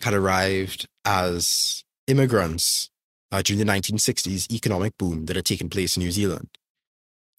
had 0.03 0.13
arrived 0.13 0.87
as 1.05 1.83
immigrants 2.07 2.89
uh, 3.31 3.41
during 3.41 3.59
the 3.59 3.71
1960s 3.71 4.51
economic 4.51 4.97
boom 4.97 5.25
that 5.25 5.35
had 5.35 5.45
taken 5.45 5.69
place 5.69 5.97
in 5.97 6.03
New 6.03 6.11
Zealand. 6.11 6.49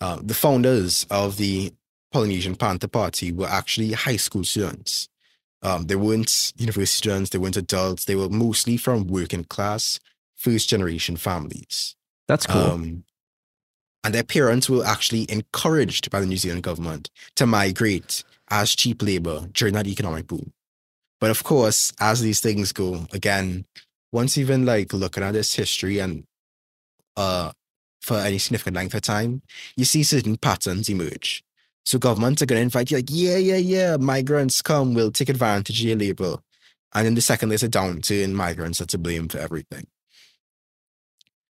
Uh, 0.00 0.18
the 0.22 0.34
founders 0.34 1.06
of 1.10 1.36
the 1.36 1.72
Polynesian 2.12 2.56
Panther 2.56 2.88
Party 2.88 3.32
were 3.32 3.46
actually 3.46 3.92
high 3.92 4.16
school 4.16 4.44
students. 4.44 5.08
Um, 5.62 5.86
they 5.86 5.96
weren't 5.96 6.52
university 6.56 6.96
students, 6.96 7.30
they 7.30 7.38
weren't 7.38 7.56
adults, 7.56 8.04
they 8.04 8.14
were 8.14 8.28
mostly 8.28 8.76
from 8.76 9.08
working 9.08 9.44
class, 9.44 9.98
first 10.36 10.68
generation 10.68 11.16
families. 11.16 11.96
That's 12.28 12.46
cool. 12.46 12.62
Um, 12.62 13.04
and 14.04 14.14
their 14.14 14.22
parents 14.22 14.70
were 14.70 14.84
actually 14.84 15.26
encouraged 15.28 16.10
by 16.10 16.20
the 16.20 16.26
New 16.26 16.36
Zealand 16.36 16.62
government 16.62 17.10
to 17.34 17.46
migrate 17.46 18.22
as 18.50 18.74
cheap 18.74 19.02
labor 19.02 19.48
during 19.52 19.74
that 19.74 19.86
economic 19.86 20.26
boom. 20.26 20.52
But 21.20 21.30
of 21.30 21.42
course, 21.44 21.92
as 22.00 22.20
these 22.20 22.40
things 22.40 22.72
go, 22.72 23.06
again, 23.12 23.64
once 24.12 24.38
even 24.38 24.64
like 24.64 24.92
looking 24.92 25.22
at 25.22 25.32
this 25.32 25.54
history 25.54 25.98
and 25.98 26.24
uh 27.16 27.52
for 28.00 28.16
any 28.16 28.38
significant 28.38 28.76
length 28.76 28.94
of 28.94 29.02
time, 29.02 29.42
you 29.76 29.84
see 29.84 30.02
certain 30.02 30.36
patterns 30.36 30.88
emerge. 30.88 31.42
So 31.84 31.98
governments 31.98 32.42
are 32.42 32.46
going 32.46 32.58
to 32.58 32.62
invite 32.62 32.90
you, 32.90 32.98
like, 32.98 33.08
yeah, 33.08 33.36
yeah, 33.36 33.56
yeah, 33.56 33.96
migrants 33.96 34.62
come, 34.62 34.94
we'll 34.94 35.10
take 35.10 35.28
advantage 35.28 35.80
of 35.80 35.86
your 35.86 35.96
labor. 35.96 36.36
And 36.94 37.06
then 37.06 37.14
the 37.14 37.20
second 37.20 37.48
there's 37.48 37.62
a 37.62 37.68
downturn, 37.68 38.32
migrants 38.32 38.80
are 38.80 38.86
to 38.86 38.98
blame 38.98 39.28
for 39.28 39.38
everything. 39.38 39.86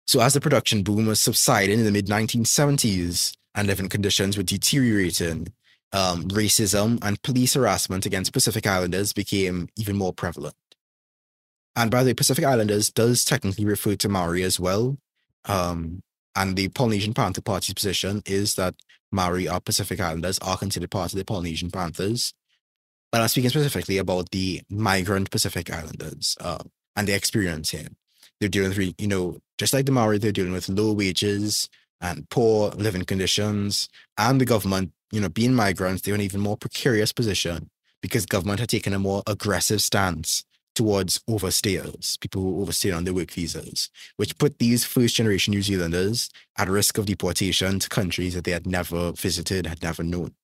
So 0.07 0.21
as 0.21 0.33
the 0.33 0.41
production 0.41 0.81
boom 0.81 1.05
was 1.05 1.19
subsiding 1.19 1.79
in 1.79 1.85
the 1.85 1.91
mid 1.91 2.07
1970s 2.07 3.33
and 3.53 3.67
living 3.67 3.89
conditions 3.89 4.37
were 4.37 4.43
deteriorating, 4.43 5.53
um, 5.91 6.25
racism 6.25 6.99
and 7.01 7.21
police 7.23 7.53
harassment 7.53 8.05
against 8.05 8.33
Pacific 8.33 8.67
Islanders 8.67 9.13
became 9.13 9.69
even 9.75 9.95
more 9.95 10.13
prevalent. 10.13 10.55
And 11.75 11.89
by 11.89 12.03
the 12.03 12.09
way, 12.09 12.13
Pacific 12.13 12.43
Islanders 12.43 12.89
does 12.89 13.23
technically 13.23 13.65
refer 13.65 13.95
to 13.95 14.09
Maori 14.09 14.43
as 14.43 14.59
well. 14.59 14.97
Um, 15.45 16.03
and 16.35 16.55
the 16.55 16.67
Polynesian 16.69 17.13
Panther 17.13 17.41
Party's 17.41 17.73
position 17.73 18.21
is 18.25 18.55
that 18.55 18.75
Maori 19.11 19.47
are 19.47 19.59
Pacific 19.59 19.99
Islanders 19.99 20.39
are 20.39 20.57
considered 20.57 20.91
part 20.91 21.11
of 21.11 21.17
the 21.17 21.25
Polynesian 21.25 21.71
Panthers. 21.71 22.33
But 23.11 23.21
I'm 23.21 23.27
speaking 23.27 23.49
specifically 23.49 23.97
about 23.97 24.31
the 24.31 24.61
migrant 24.69 25.31
Pacific 25.31 25.71
Islanders 25.71 26.37
uh, 26.39 26.63
and 26.95 27.07
their 27.07 27.17
experience 27.17 27.71
here. 27.71 27.87
They're 28.39 28.49
dealing 28.49 28.69
with, 28.69 29.01
you 29.01 29.07
know, 29.07 29.39
just 29.57 29.73
like 29.73 29.85
the 29.85 29.91
Maori, 29.91 30.17
they're 30.17 30.31
dealing 30.31 30.53
with 30.53 30.69
low 30.69 30.93
wages 30.93 31.69
and 31.99 32.29
poor 32.29 32.69
living 32.71 33.03
conditions. 33.03 33.89
And 34.17 34.39
the 34.39 34.45
government, 34.45 34.91
you 35.11 35.19
know, 35.19 35.29
being 35.29 35.53
migrants, 35.53 36.01
they're 36.01 36.13
in 36.13 36.21
an 36.21 36.25
even 36.25 36.41
more 36.41 36.57
precarious 36.57 37.11
position 37.11 37.69
because 38.01 38.25
government 38.25 38.59
had 38.59 38.69
taken 38.69 38.93
a 38.93 38.99
more 38.99 39.23
aggressive 39.27 39.81
stance 39.81 40.43
towards 40.75 41.19
overstayers, 41.29 42.19
people 42.21 42.41
who 42.41 42.61
overstayed 42.61 42.93
on 42.93 43.03
their 43.03 43.13
work 43.13 43.31
visas, 43.31 43.89
which 44.15 44.37
put 44.37 44.59
these 44.59 44.85
first 44.85 45.15
generation 45.15 45.51
New 45.51 45.61
Zealanders 45.61 46.29
at 46.57 46.69
risk 46.69 46.97
of 46.97 47.05
deportation 47.05 47.79
to 47.79 47.89
countries 47.89 48.33
that 48.33 48.45
they 48.45 48.51
had 48.51 48.65
never 48.65 49.11
visited, 49.11 49.65
had 49.65 49.83
never 49.83 50.03
known. 50.03 50.35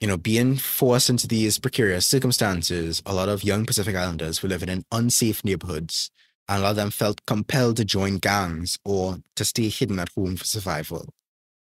You 0.00 0.06
know, 0.06 0.16
being 0.16 0.56
forced 0.56 1.10
into 1.10 1.26
these 1.26 1.58
precarious 1.58 2.06
circumstances, 2.06 3.02
a 3.04 3.12
lot 3.12 3.28
of 3.28 3.42
young 3.42 3.66
Pacific 3.66 3.96
Islanders 3.96 4.42
were 4.42 4.48
living 4.48 4.68
in 4.68 4.84
unsafe 4.92 5.44
neighborhoods, 5.44 6.10
and 6.48 6.60
a 6.60 6.62
lot 6.62 6.70
of 6.70 6.76
them 6.76 6.90
felt 6.90 7.26
compelled 7.26 7.76
to 7.78 7.84
join 7.84 8.18
gangs 8.18 8.78
or 8.84 9.18
to 9.34 9.44
stay 9.44 9.68
hidden 9.68 9.98
at 9.98 10.10
home 10.16 10.36
for 10.36 10.44
survival. 10.44 11.12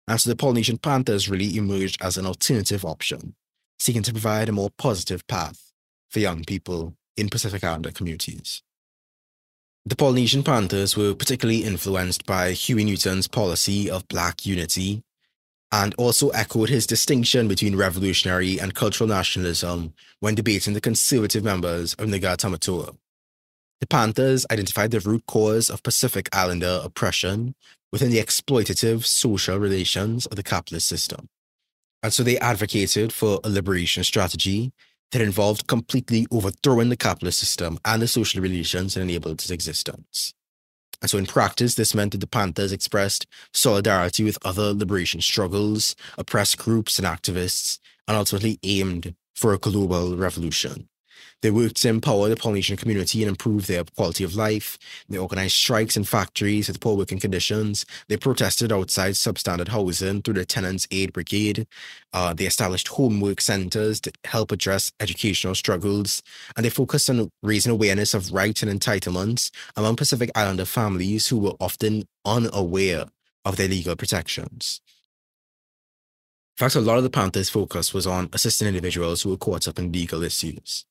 And 0.09 0.21
so 0.21 0.31
the 0.31 0.37
Polynesian 0.37 0.79
Panthers 0.79 1.29
really 1.29 1.57
emerged 1.57 2.01
as 2.01 2.16
an 2.16 2.27
alternative 2.27 2.85
option, 2.85 3.35
seeking 3.79 4.03
to 4.05 4.12
provide 4.12 4.49
a 4.49 4.53
more 4.53 4.71
positive 4.79 5.27
path 5.27 5.73
for 6.11 6.21
young 6.21 6.45
people 6.45 6.95
in 7.16 7.29
Pacific 7.29 7.64
Islander 7.64 7.90
communities. 7.90 8.62
The 9.85 9.97
Polynesian 9.97 10.42
Panthers 10.42 10.97
were 10.97 11.14
particularly 11.14 11.62
influenced 11.62 12.27
by 12.27 12.53
Huey 12.53 12.85
Newton's 12.85 13.29
policy 13.29 13.88
of 13.88 14.09
black 14.09 14.45
unity 14.45 15.03
and 15.73 15.95
also 15.97 16.31
echoed 16.31 16.69
his 16.69 16.87
distinction 16.87 17.49
between 17.49 17.77
revolutionary 17.77 18.59
and 18.59 18.75
cultural 18.75 19.09
nationalism 19.09 19.95
when 20.21 20.35
debating 20.35 20.75
the 20.75 20.81
conservative 20.81 21.45
members 21.45 21.95
of 21.95 22.09
Tamatoa. 22.09 22.97
The 23.81 23.87
Panthers 23.87 24.47
identified 24.51 24.90
the 24.90 25.01
root 25.01 25.25
cause 25.27 25.69
of 25.69 25.83
Pacific 25.83 26.29
Islander 26.33 26.81
oppression 26.83 27.55
within 27.92 28.11
the 28.11 28.18
exploitative 28.18 29.05
social 29.05 29.59
relations 29.59 30.27
of 30.27 30.37
the 30.37 30.42
capitalist 30.42 30.88
system. 30.88 31.29
And 32.03 32.12
so 32.12 32.22
they 32.22 32.38
advocated 32.38 33.12
for 33.12 33.40
a 33.42 33.49
liberation 33.49 34.05
strategy 34.05 34.72
that 35.12 35.20
involved 35.20 35.66
completely 35.66 36.27
overthrowing 36.31 36.88
the 36.88 36.96
capitalist 36.96 37.38
system 37.38 37.79
and 37.85 38.03
the 38.03 38.09
social 38.09 38.42
relations 38.42 38.94
that 38.94 39.01
enabled 39.01 39.40
its 39.40 39.51
existence. 39.51 40.35
And 41.03 41.11
so, 41.11 41.18
in 41.18 41.27
practice, 41.27 41.75
this 41.75 41.94
meant 41.94 42.12
that 42.12 42.18
the 42.18 42.27
Panthers 42.27 42.72
expressed 42.72 43.27
solidarity 43.53 44.25
with 44.25 44.38
other 44.44 44.72
liberation 44.72 45.20
struggles, 45.20 45.94
oppressed 46.16 46.59
groups, 46.59 46.99
and 46.99 47.07
activists, 47.07 47.79
and 48.09 48.16
ultimately 48.16 48.59
aimed 48.62 49.14
for 49.35 49.53
a 49.53 49.59
global 49.59 50.16
revolution. 50.16 50.88
They 51.42 51.50
worked 51.50 51.76
to 51.76 51.88
empower 51.88 52.29
the 52.29 52.37
Polynesian 52.37 52.76
community 52.76 53.22
and 53.22 53.31
improve 53.31 53.66
their 53.66 53.85
quality 53.85 54.24
of 54.24 54.35
life. 54.35 54.79
They 55.09 55.18
organized 55.18 55.55
strikes 55.55 55.96
in 55.96 56.05
factories 56.05 56.68
with 56.68 56.81
poor 56.81 56.96
working 56.96 57.20
conditions. 57.20 57.85
They 58.09 58.16
protested 58.16 58.72
outside 58.72 59.14
substandard 59.14 59.68
housing 59.68 60.22
through 60.22 60.35
the 60.35 60.44
Tenants 60.44 60.88
Aid 60.90 61.12
Brigade. 61.12 61.66
Uh, 62.12 62.35
they 62.35 62.46
established 62.46 62.88
homework 62.88 63.40
centers 63.40 64.00
to 64.00 64.12
help 64.24 64.52
address 64.52 64.92
educational 65.00 65.55
struggles. 65.55 66.22
And 66.57 66.64
they 66.64 66.70
focused 66.70 67.11
on 67.11 67.31
raising 67.42 67.72
awareness 67.72 68.14
of 68.14 68.33
rights 68.33 68.62
and 68.62 68.81
entitlements 68.81 69.50
among 69.76 69.96
Pacific 69.96 70.31
Islander 70.35 70.64
families 70.64 71.29
who 71.29 71.38
were 71.38 71.55
often 71.61 72.09
unaware 72.24 73.05
of 73.44 73.57
their 73.57 73.68
legal 73.68 73.94
protections. 73.94 74.81
In 76.59 76.64
fact, 76.64 76.74
a 76.74 76.81
lot 76.81 76.96
of 76.96 77.05
the 77.05 77.11
Panthers' 77.11 77.50
focus 77.50 77.92
was 77.92 78.07
on 78.07 78.31
assisting 78.33 78.66
individuals 78.66 79.20
who 79.20 79.29
were 79.29 79.37
caught 79.37 79.68
up 79.68 79.79
in 79.79 79.92
legal 79.92 80.22
issues. 80.22 80.87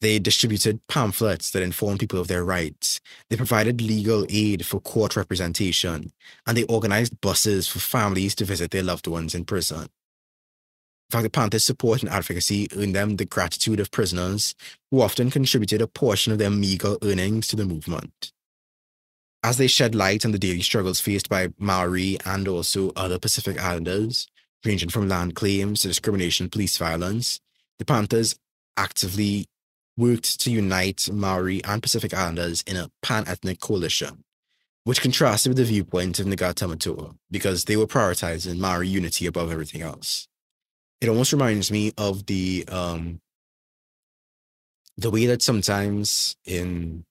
They 0.00 0.20
distributed 0.20 0.86
pamphlets 0.86 1.50
that 1.50 1.62
informed 1.62 1.98
people 1.98 2.20
of 2.20 2.28
their 2.28 2.44
rights. 2.44 3.00
They 3.28 3.36
provided 3.36 3.80
legal 3.80 4.24
aid 4.28 4.64
for 4.64 4.80
court 4.80 5.16
representation, 5.16 6.12
and 6.46 6.56
they 6.56 6.64
organized 6.64 7.20
buses 7.20 7.66
for 7.66 7.80
families 7.80 8.36
to 8.36 8.44
visit 8.44 8.70
their 8.70 8.84
loved 8.84 9.08
ones 9.08 9.34
in 9.34 9.44
prison. 9.44 9.82
In 9.82 11.12
fact, 11.12 11.22
the 11.24 11.30
Panthers' 11.30 11.64
support 11.64 12.02
and 12.02 12.10
advocacy 12.10 12.68
earned 12.76 12.94
them 12.94 13.16
the 13.16 13.24
gratitude 13.24 13.80
of 13.80 13.90
prisoners, 13.90 14.54
who 14.90 15.00
often 15.00 15.30
contributed 15.30 15.80
a 15.80 15.86
portion 15.86 16.32
of 16.32 16.38
their 16.38 16.50
meager 16.50 16.96
earnings 17.02 17.48
to 17.48 17.56
the 17.56 17.64
movement. 17.64 18.32
As 19.42 19.56
they 19.56 19.68
shed 19.68 19.94
light 19.94 20.24
on 20.24 20.32
the 20.32 20.38
daily 20.38 20.60
struggles 20.60 21.00
faced 21.00 21.28
by 21.28 21.48
Maori 21.58 22.18
and 22.24 22.46
also 22.46 22.92
other 22.94 23.18
Pacific 23.18 23.58
Islanders, 23.58 24.28
ranging 24.64 24.90
from 24.90 25.08
land 25.08 25.34
claims 25.34 25.80
to 25.80 25.88
discrimination 25.88 26.44
and 26.44 26.52
police 26.52 26.76
violence, 26.76 27.40
the 27.78 27.84
Panthers 27.84 28.38
actively 28.76 29.46
worked 29.98 30.40
to 30.40 30.50
unite 30.50 31.10
Maori 31.12 31.62
and 31.64 31.82
Pacific 31.82 32.14
Islanders 32.14 32.62
in 32.66 32.76
a 32.76 32.90
pan 33.02 33.24
ethnic 33.26 33.60
coalition, 33.60 34.24
which 34.84 35.02
contrasted 35.02 35.50
with 35.50 35.58
the 35.58 35.64
viewpoint 35.64 36.20
of 36.20 36.26
Ngā 36.26 36.54
Tamatoa 36.54 37.16
because 37.30 37.64
they 37.64 37.76
were 37.76 37.86
prioritizing 37.86 38.58
Maori 38.58 38.88
unity 38.88 39.26
above 39.26 39.50
everything 39.50 39.82
else. 39.82 40.28
It 41.00 41.08
almost 41.08 41.32
reminds 41.32 41.70
me 41.70 41.92
of 41.98 42.26
the 42.26 42.64
um, 42.68 43.20
the 44.96 45.10
way 45.10 45.26
that 45.26 45.42
sometimes 45.42 46.36
in 46.44 47.04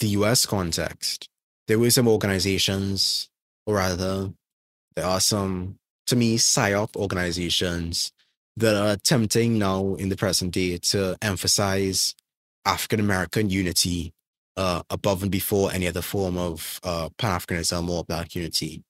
the 0.00 0.08
US 0.08 0.44
context, 0.46 1.28
there 1.66 1.78
were 1.78 1.90
some 1.90 2.08
organizations, 2.08 3.28
or 3.66 3.76
rather, 3.76 4.32
there 4.94 5.04
are 5.04 5.20
some, 5.20 5.76
to 6.06 6.16
me, 6.16 6.38
PSYOP 6.38 6.96
organizations 6.96 8.12
that 8.58 8.74
are 8.74 8.92
attempting 8.92 9.58
now 9.58 9.94
in 9.94 10.08
the 10.08 10.16
present 10.16 10.52
day 10.52 10.78
to 10.78 11.16
emphasize 11.22 12.14
African 12.64 13.00
American 13.00 13.48
unity 13.48 14.12
uh, 14.56 14.82
above 14.90 15.22
and 15.22 15.30
before 15.30 15.72
any 15.72 15.86
other 15.86 16.02
form 16.02 16.36
of 16.36 16.80
uh, 16.82 17.08
Pan 17.18 17.38
Africanism 17.38 17.88
or 17.88 18.04
Black 18.04 18.34
unity. 18.34 18.82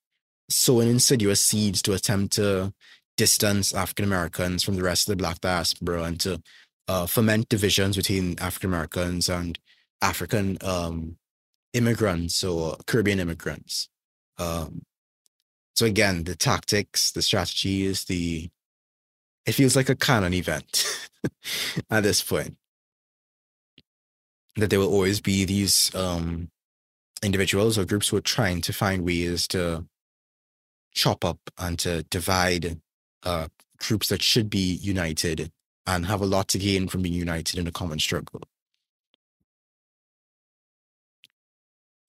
So, 0.48 0.80
an 0.80 0.88
insidious 0.88 1.40
seeds 1.40 1.82
to 1.82 1.92
attempt 1.92 2.34
to 2.34 2.72
distance 3.18 3.74
African 3.74 4.06
Americans 4.06 4.64
from 4.64 4.76
the 4.76 4.82
rest 4.82 5.06
of 5.06 5.12
the 5.12 5.22
Black 5.22 5.40
diaspora 5.40 6.04
and 6.04 6.18
to 6.20 6.42
uh, 6.88 7.06
foment 7.06 7.48
divisions 7.50 7.96
between 7.96 8.38
African 8.38 8.70
Americans 8.70 9.28
and 9.28 9.58
African 10.00 10.56
um, 10.62 11.18
immigrants 11.74 12.42
or 12.42 12.76
Caribbean 12.86 13.20
immigrants. 13.20 13.90
Um, 14.38 14.82
so 15.76 15.84
again, 15.84 16.24
the 16.24 16.34
tactics, 16.34 17.12
the 17.12 17.22
strategies, 17.22 18.04
the 18.04 18.48
it 19.48 19.54
feels 19.54 19.74
like 19.74 19.88
a 19.88 19.96
canon 19.96 20.34
event 20.34 21.08
at 21.90 22.02
this 22.02 22.22
point. 22.22 22.56
That 24.56 24.68
there 24.68 24.78
will 24.78 24.92
always 24.92 25.22
be 25.22 25.46
these 25.46 25.94
um, 25.94 26.50
individuals 27.22 27.78
or 27.78 27.86
groups 27.86 28.08
who 28.08 28.18
are 28.18 28.32
trying 28.36 28.60
to 28.60 28.74
find 28.74 29.06
ways 29.06 29.48
to 29.48 29.86
chop 30.92 31.24
up 31.24 31.38
and 31.56 31.78
to 31.78 32.02
divide 32.04 32.80
uh, 33.22 33.48
groups 33.78 34.08
that 34.08 34.22
should 34.22 34.50
be 34.50 34.74
united 34.82 35.50
and 35.86 36.04
have 36.04 36.20
a 36.20 36.26
lot 36.26 36.48
to 36.48 36.58
gain 36.58 36.86
from 36.86 37.00
being 37.00 37.14
united 37.14 37.58
in 37.58 37.66
a 37.66 37.72
common 37.72 37.98
struggle. 37.98 38.42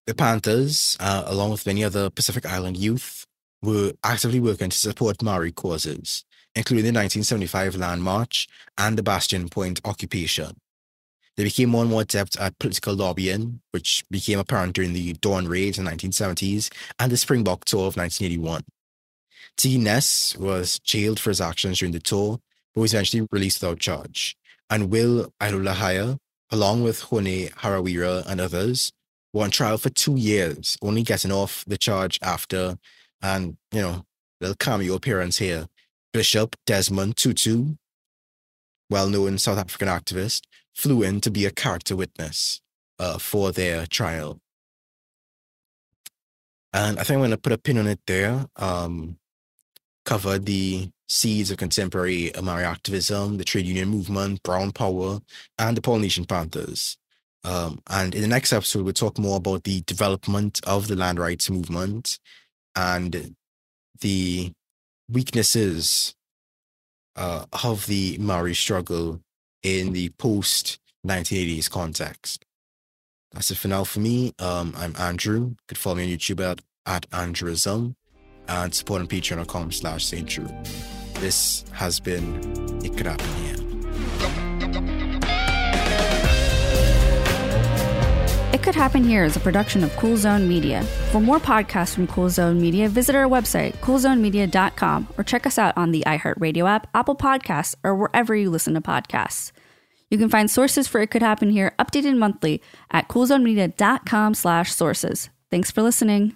The 0.07 0.15
Panthers, 0.15 0.97
uh, 0.99 1.23
along 1.25 1.51
with 1.51 1.65
many 1.65 1.85
other 1.85 2.09
Pacific 2.09 2.45
Island 2.45 2.75
youth, 2.75 3.25
were 3.61 3.93
actively 4.03 4.41
working 4.41 4.71
to 4.71 4.77
support 4.77 5.21
Maori 5.21 5.53
causes 5.53 6.25
including 6.55 6.93
the 6.93 6.99
1975 6.99 7.75
Land 7.75 8.03
March 8.03 8.47
and 8.77 8.97
the 8.97 9.03
Bastion 9.03 9.49
Point 9.49 9.79
occupation. 9.85 10.57
They 11.37 11.45
became 11.45 11.69
more 11.69 11.83
and 11.83 11.91
more 11.91 12.01
adept 12.01 12.37
at 12.37 12.59
political 12.59 12.93
lobbying, 12.93 13.61
which 13.71 14.03
became 14.11 14.39
apparent 14.39 14.73
during 14.73 14.93
the 14.93 15.13
Dawn 15.13 15.47
Raids 15.47 15.77
in 15.77 15.85
the 15.85 15.91
1970s 15.91 16.69
and 16.99 17.11
the 17.11 17.17
Springbok 17.17 17.63
Tour 17.63 17.87
of 17.87 17.95
1981. 17.95 18.63
Tigi 19.57 19.79
Ness 19.79 20.35
was 20.37 20.79
jailed 20.79 21.19
for 21.19 21.29
his 21.29 21.41
actions 21.41 21.79
during 21.79 21.93
the 21.93 21.99
tour, 21.99 22.39
but 22.73 22.81
was 22.81 22.93
eventually 22.93 23.27
released 23.31 23.61
without 23.61 23.79
charge. 23.79 24.35
And 24.69 24.89
Will 24.89 25.33
'Ilolahia, 25.39 26.17
along 26.51 26.83
with 26.83 27.03
Hone 27.03 27.47
Harawira 27.49 28.25
and 28.25 28.41
others, 28.41 28.91
were 29.33 29.43
on 29.43 29.51
trial 29.51 29.77
for 29.77 29.89
two 29.89 30.15
years, 30.15 30.77
only 30.81 31.03
getting 31.03 31.31
off 31.31 31.63
the 31.65 31.77
charge 31.77 32.19
after, 32.21 32.77
and 33.21 33.57
you 33.71 33.81
know, 33.81 34.05
little 34.41 34.55
cameo 34.55 34.95
appearance 34.95 35.37
here. 35.37 35.67
Bishop 36.13 36.55
Desmond 36.65 37.17
Tutu, 37.17 37.75
well-known 38.89 39.37
South 39.37 39.57
African 39.57 39.87
activist, 39.87 40.41
flew 40.73 41.03
in 41.03 41.21
to 41.21 41.31
be 41.31 41.45
a 41.45 41.51
character 41.51 41.95
witness 41.95 42.61
uh, 42.97 43.17
for 43.17 43.51
their 43.51 43.85
trial. 43.85 44.39
And 46.73 46.99
I 46.99 47.03
think 47.03 47.15
I'm 47.15 47.21
going 47.21 47.31
to 47.31 47.37
put 47.37 47.51
a 47.51 47.57
pin 47.57 47.77
on 47.77 47.87
it 47.87 47.99
there. 48.05 48.45
Um, 48.55 49.17
cover 50.05 50.39
the 50.39 50.89
seeds 51.07 51.51
of 51.51 51.57
contemporary 51.57 52.31
Maori 52.41 52.63
activism, 52.63 53.37
the 53.37 53.43
trade 53.43 53.65
union 53.65 53.89
movement, 53.89 54.43
Brown 54.43 54.71
Power, 54.71 55.19
and 55.57 55.75
the 55.75 55.81
Polynesian 55.81 56.25
Panthers. 56.25 56.97
Um, 57.43 57.81
and 57.89 58.13
in 58.13 58.21
the 58.21 58.27
next 58.27 58.53
episode, 58.53 58.83
we'll 58.83 58.93
talk 58.93 59.17
more 59.17 59.37
about 59.37 59.63
the 59.63 59.81
development 59.81 60.59
of 60.65 60.87
the 60.87 60.95
land 60.95 61.19
rights 61.19 61.49
movement 61.49 62.19
and 62.75 63.35
the 64.01 64.51
weaknesses 65.11 66.15
uh, 67.15 67.45
of 67.63 67.87
the 67.87 68.17
Maori 68.19 68.55
struggle 68.55 69.21
in 69.63 69.93
the 69.93 70.09
post 70.17 70.79
1980s 71.05 71.69
context. 71.69 72.45
That's 73.31 73.51
it 73.51 73.57
for 73.57 73.67
now 73.67 73.83
for 73.83 73.99
me. 73.99 74.33
Um, 74.39 74.73
I'm 74.77 74.95
Andrew. 74.97 75.39
You 75.39 75.55
can 75.67 75.77
follow 75.77 75.95
me 75.95 76.11
on 76.11 76.17
YouTube 76.17 76.39
at, 76.43 76.61
at 76.85 77.09
Andrewism 77.11 77.95
and 78.47 78.73
support 78.73 79.01
on 79.01 79.07
patreon.com 79.07 79.71
slash 79.71 80.05
St. 80.05 80.27
Drew. 80.27 80.47
This 81.15 81.63
has 81.73 81.99
been 81.99 82.39
It 82.83 82.95
It 88.51 88.63
Could 88.63 88.73
Happen 88.73 89.03
Here 89.03 89.23
is 89.25 89.37
a 89.37 89.39
production 89.39 89.83
of 89.83 89.95
Cool 89.95 90.17
Zone 90.17 90.49
Media. 90.49 90.81
For 91.11 91.21
more 91.21 91.39
podcasts 91.39 91.93
from 91.93 92.07
Cool 92.07 92.31
Zone 92.31 92.59
Media, 92.59 92.89
visit 92.89 93.15
our 93.15 93.27
website, 93.27 93.73
coolzonemedia.com, 93.77 95.07
or 95.19 95.23
check 95.23 95.45
us 95.45 95.59
out 95.59 95.77
on 95.77 95.91
the 95.91 96.03
iHeartRadio 96.07 96.67
app, 96.67 96.87
Apple 96.95 97.15
Podcasts, 97.15 97.75
or 97.83 97.95
wherever 97.95 98.35
you 98.35 98.49
listen 98.49 98.73
to 98.73 98.81
podcasts. 98.81 99.51
You 100.09 100.17
can 100.17 100.29
find 100.29 100.49
sources 100.49 100.87
for 100.87 100.99
It 100.99 101.11
Could 101.11 101.21
Happen 101.21 101.51
Here 101.51 101.75
updated 101.77 102.17
monthly 102.17 102.59
at 102.89 103.07
coolzonemedia.com 103.07 104.33
slash 104.33 104.73
sources. 104.73 105.29
Thanks 105.51 105.69
for 105.69 105.83
listening. 105.83 106.35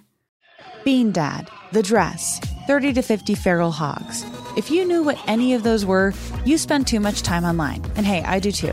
Bean 0.84 1.10
Dad, 1.10 1.50
The 1.72 1.82
Dress, 1.82 2.38
30 2.68 2.92
to 2.92 3.02
50 3.02 3.34
Feral 3.34 3.72
Hogs. 3.72 4.24
If 4.56 4.70
you 4.70 4.84
knew 4.84 5.02
what 5.02 5.18
any 5.26 5.52
of 5.54 5.64
those 5.64 5.84
were, 5.84 6.12
you 6.44 6.58
spend 6.58 6.86
too 6.86 7.00
much 7.00 7.22
time 7.22 7.44
online. 7.44 7.84
And 7.96 8.06
hey, 8.06 8.22
I 8.22 8.38
do 8.38 8.52
too. 8.52 8.72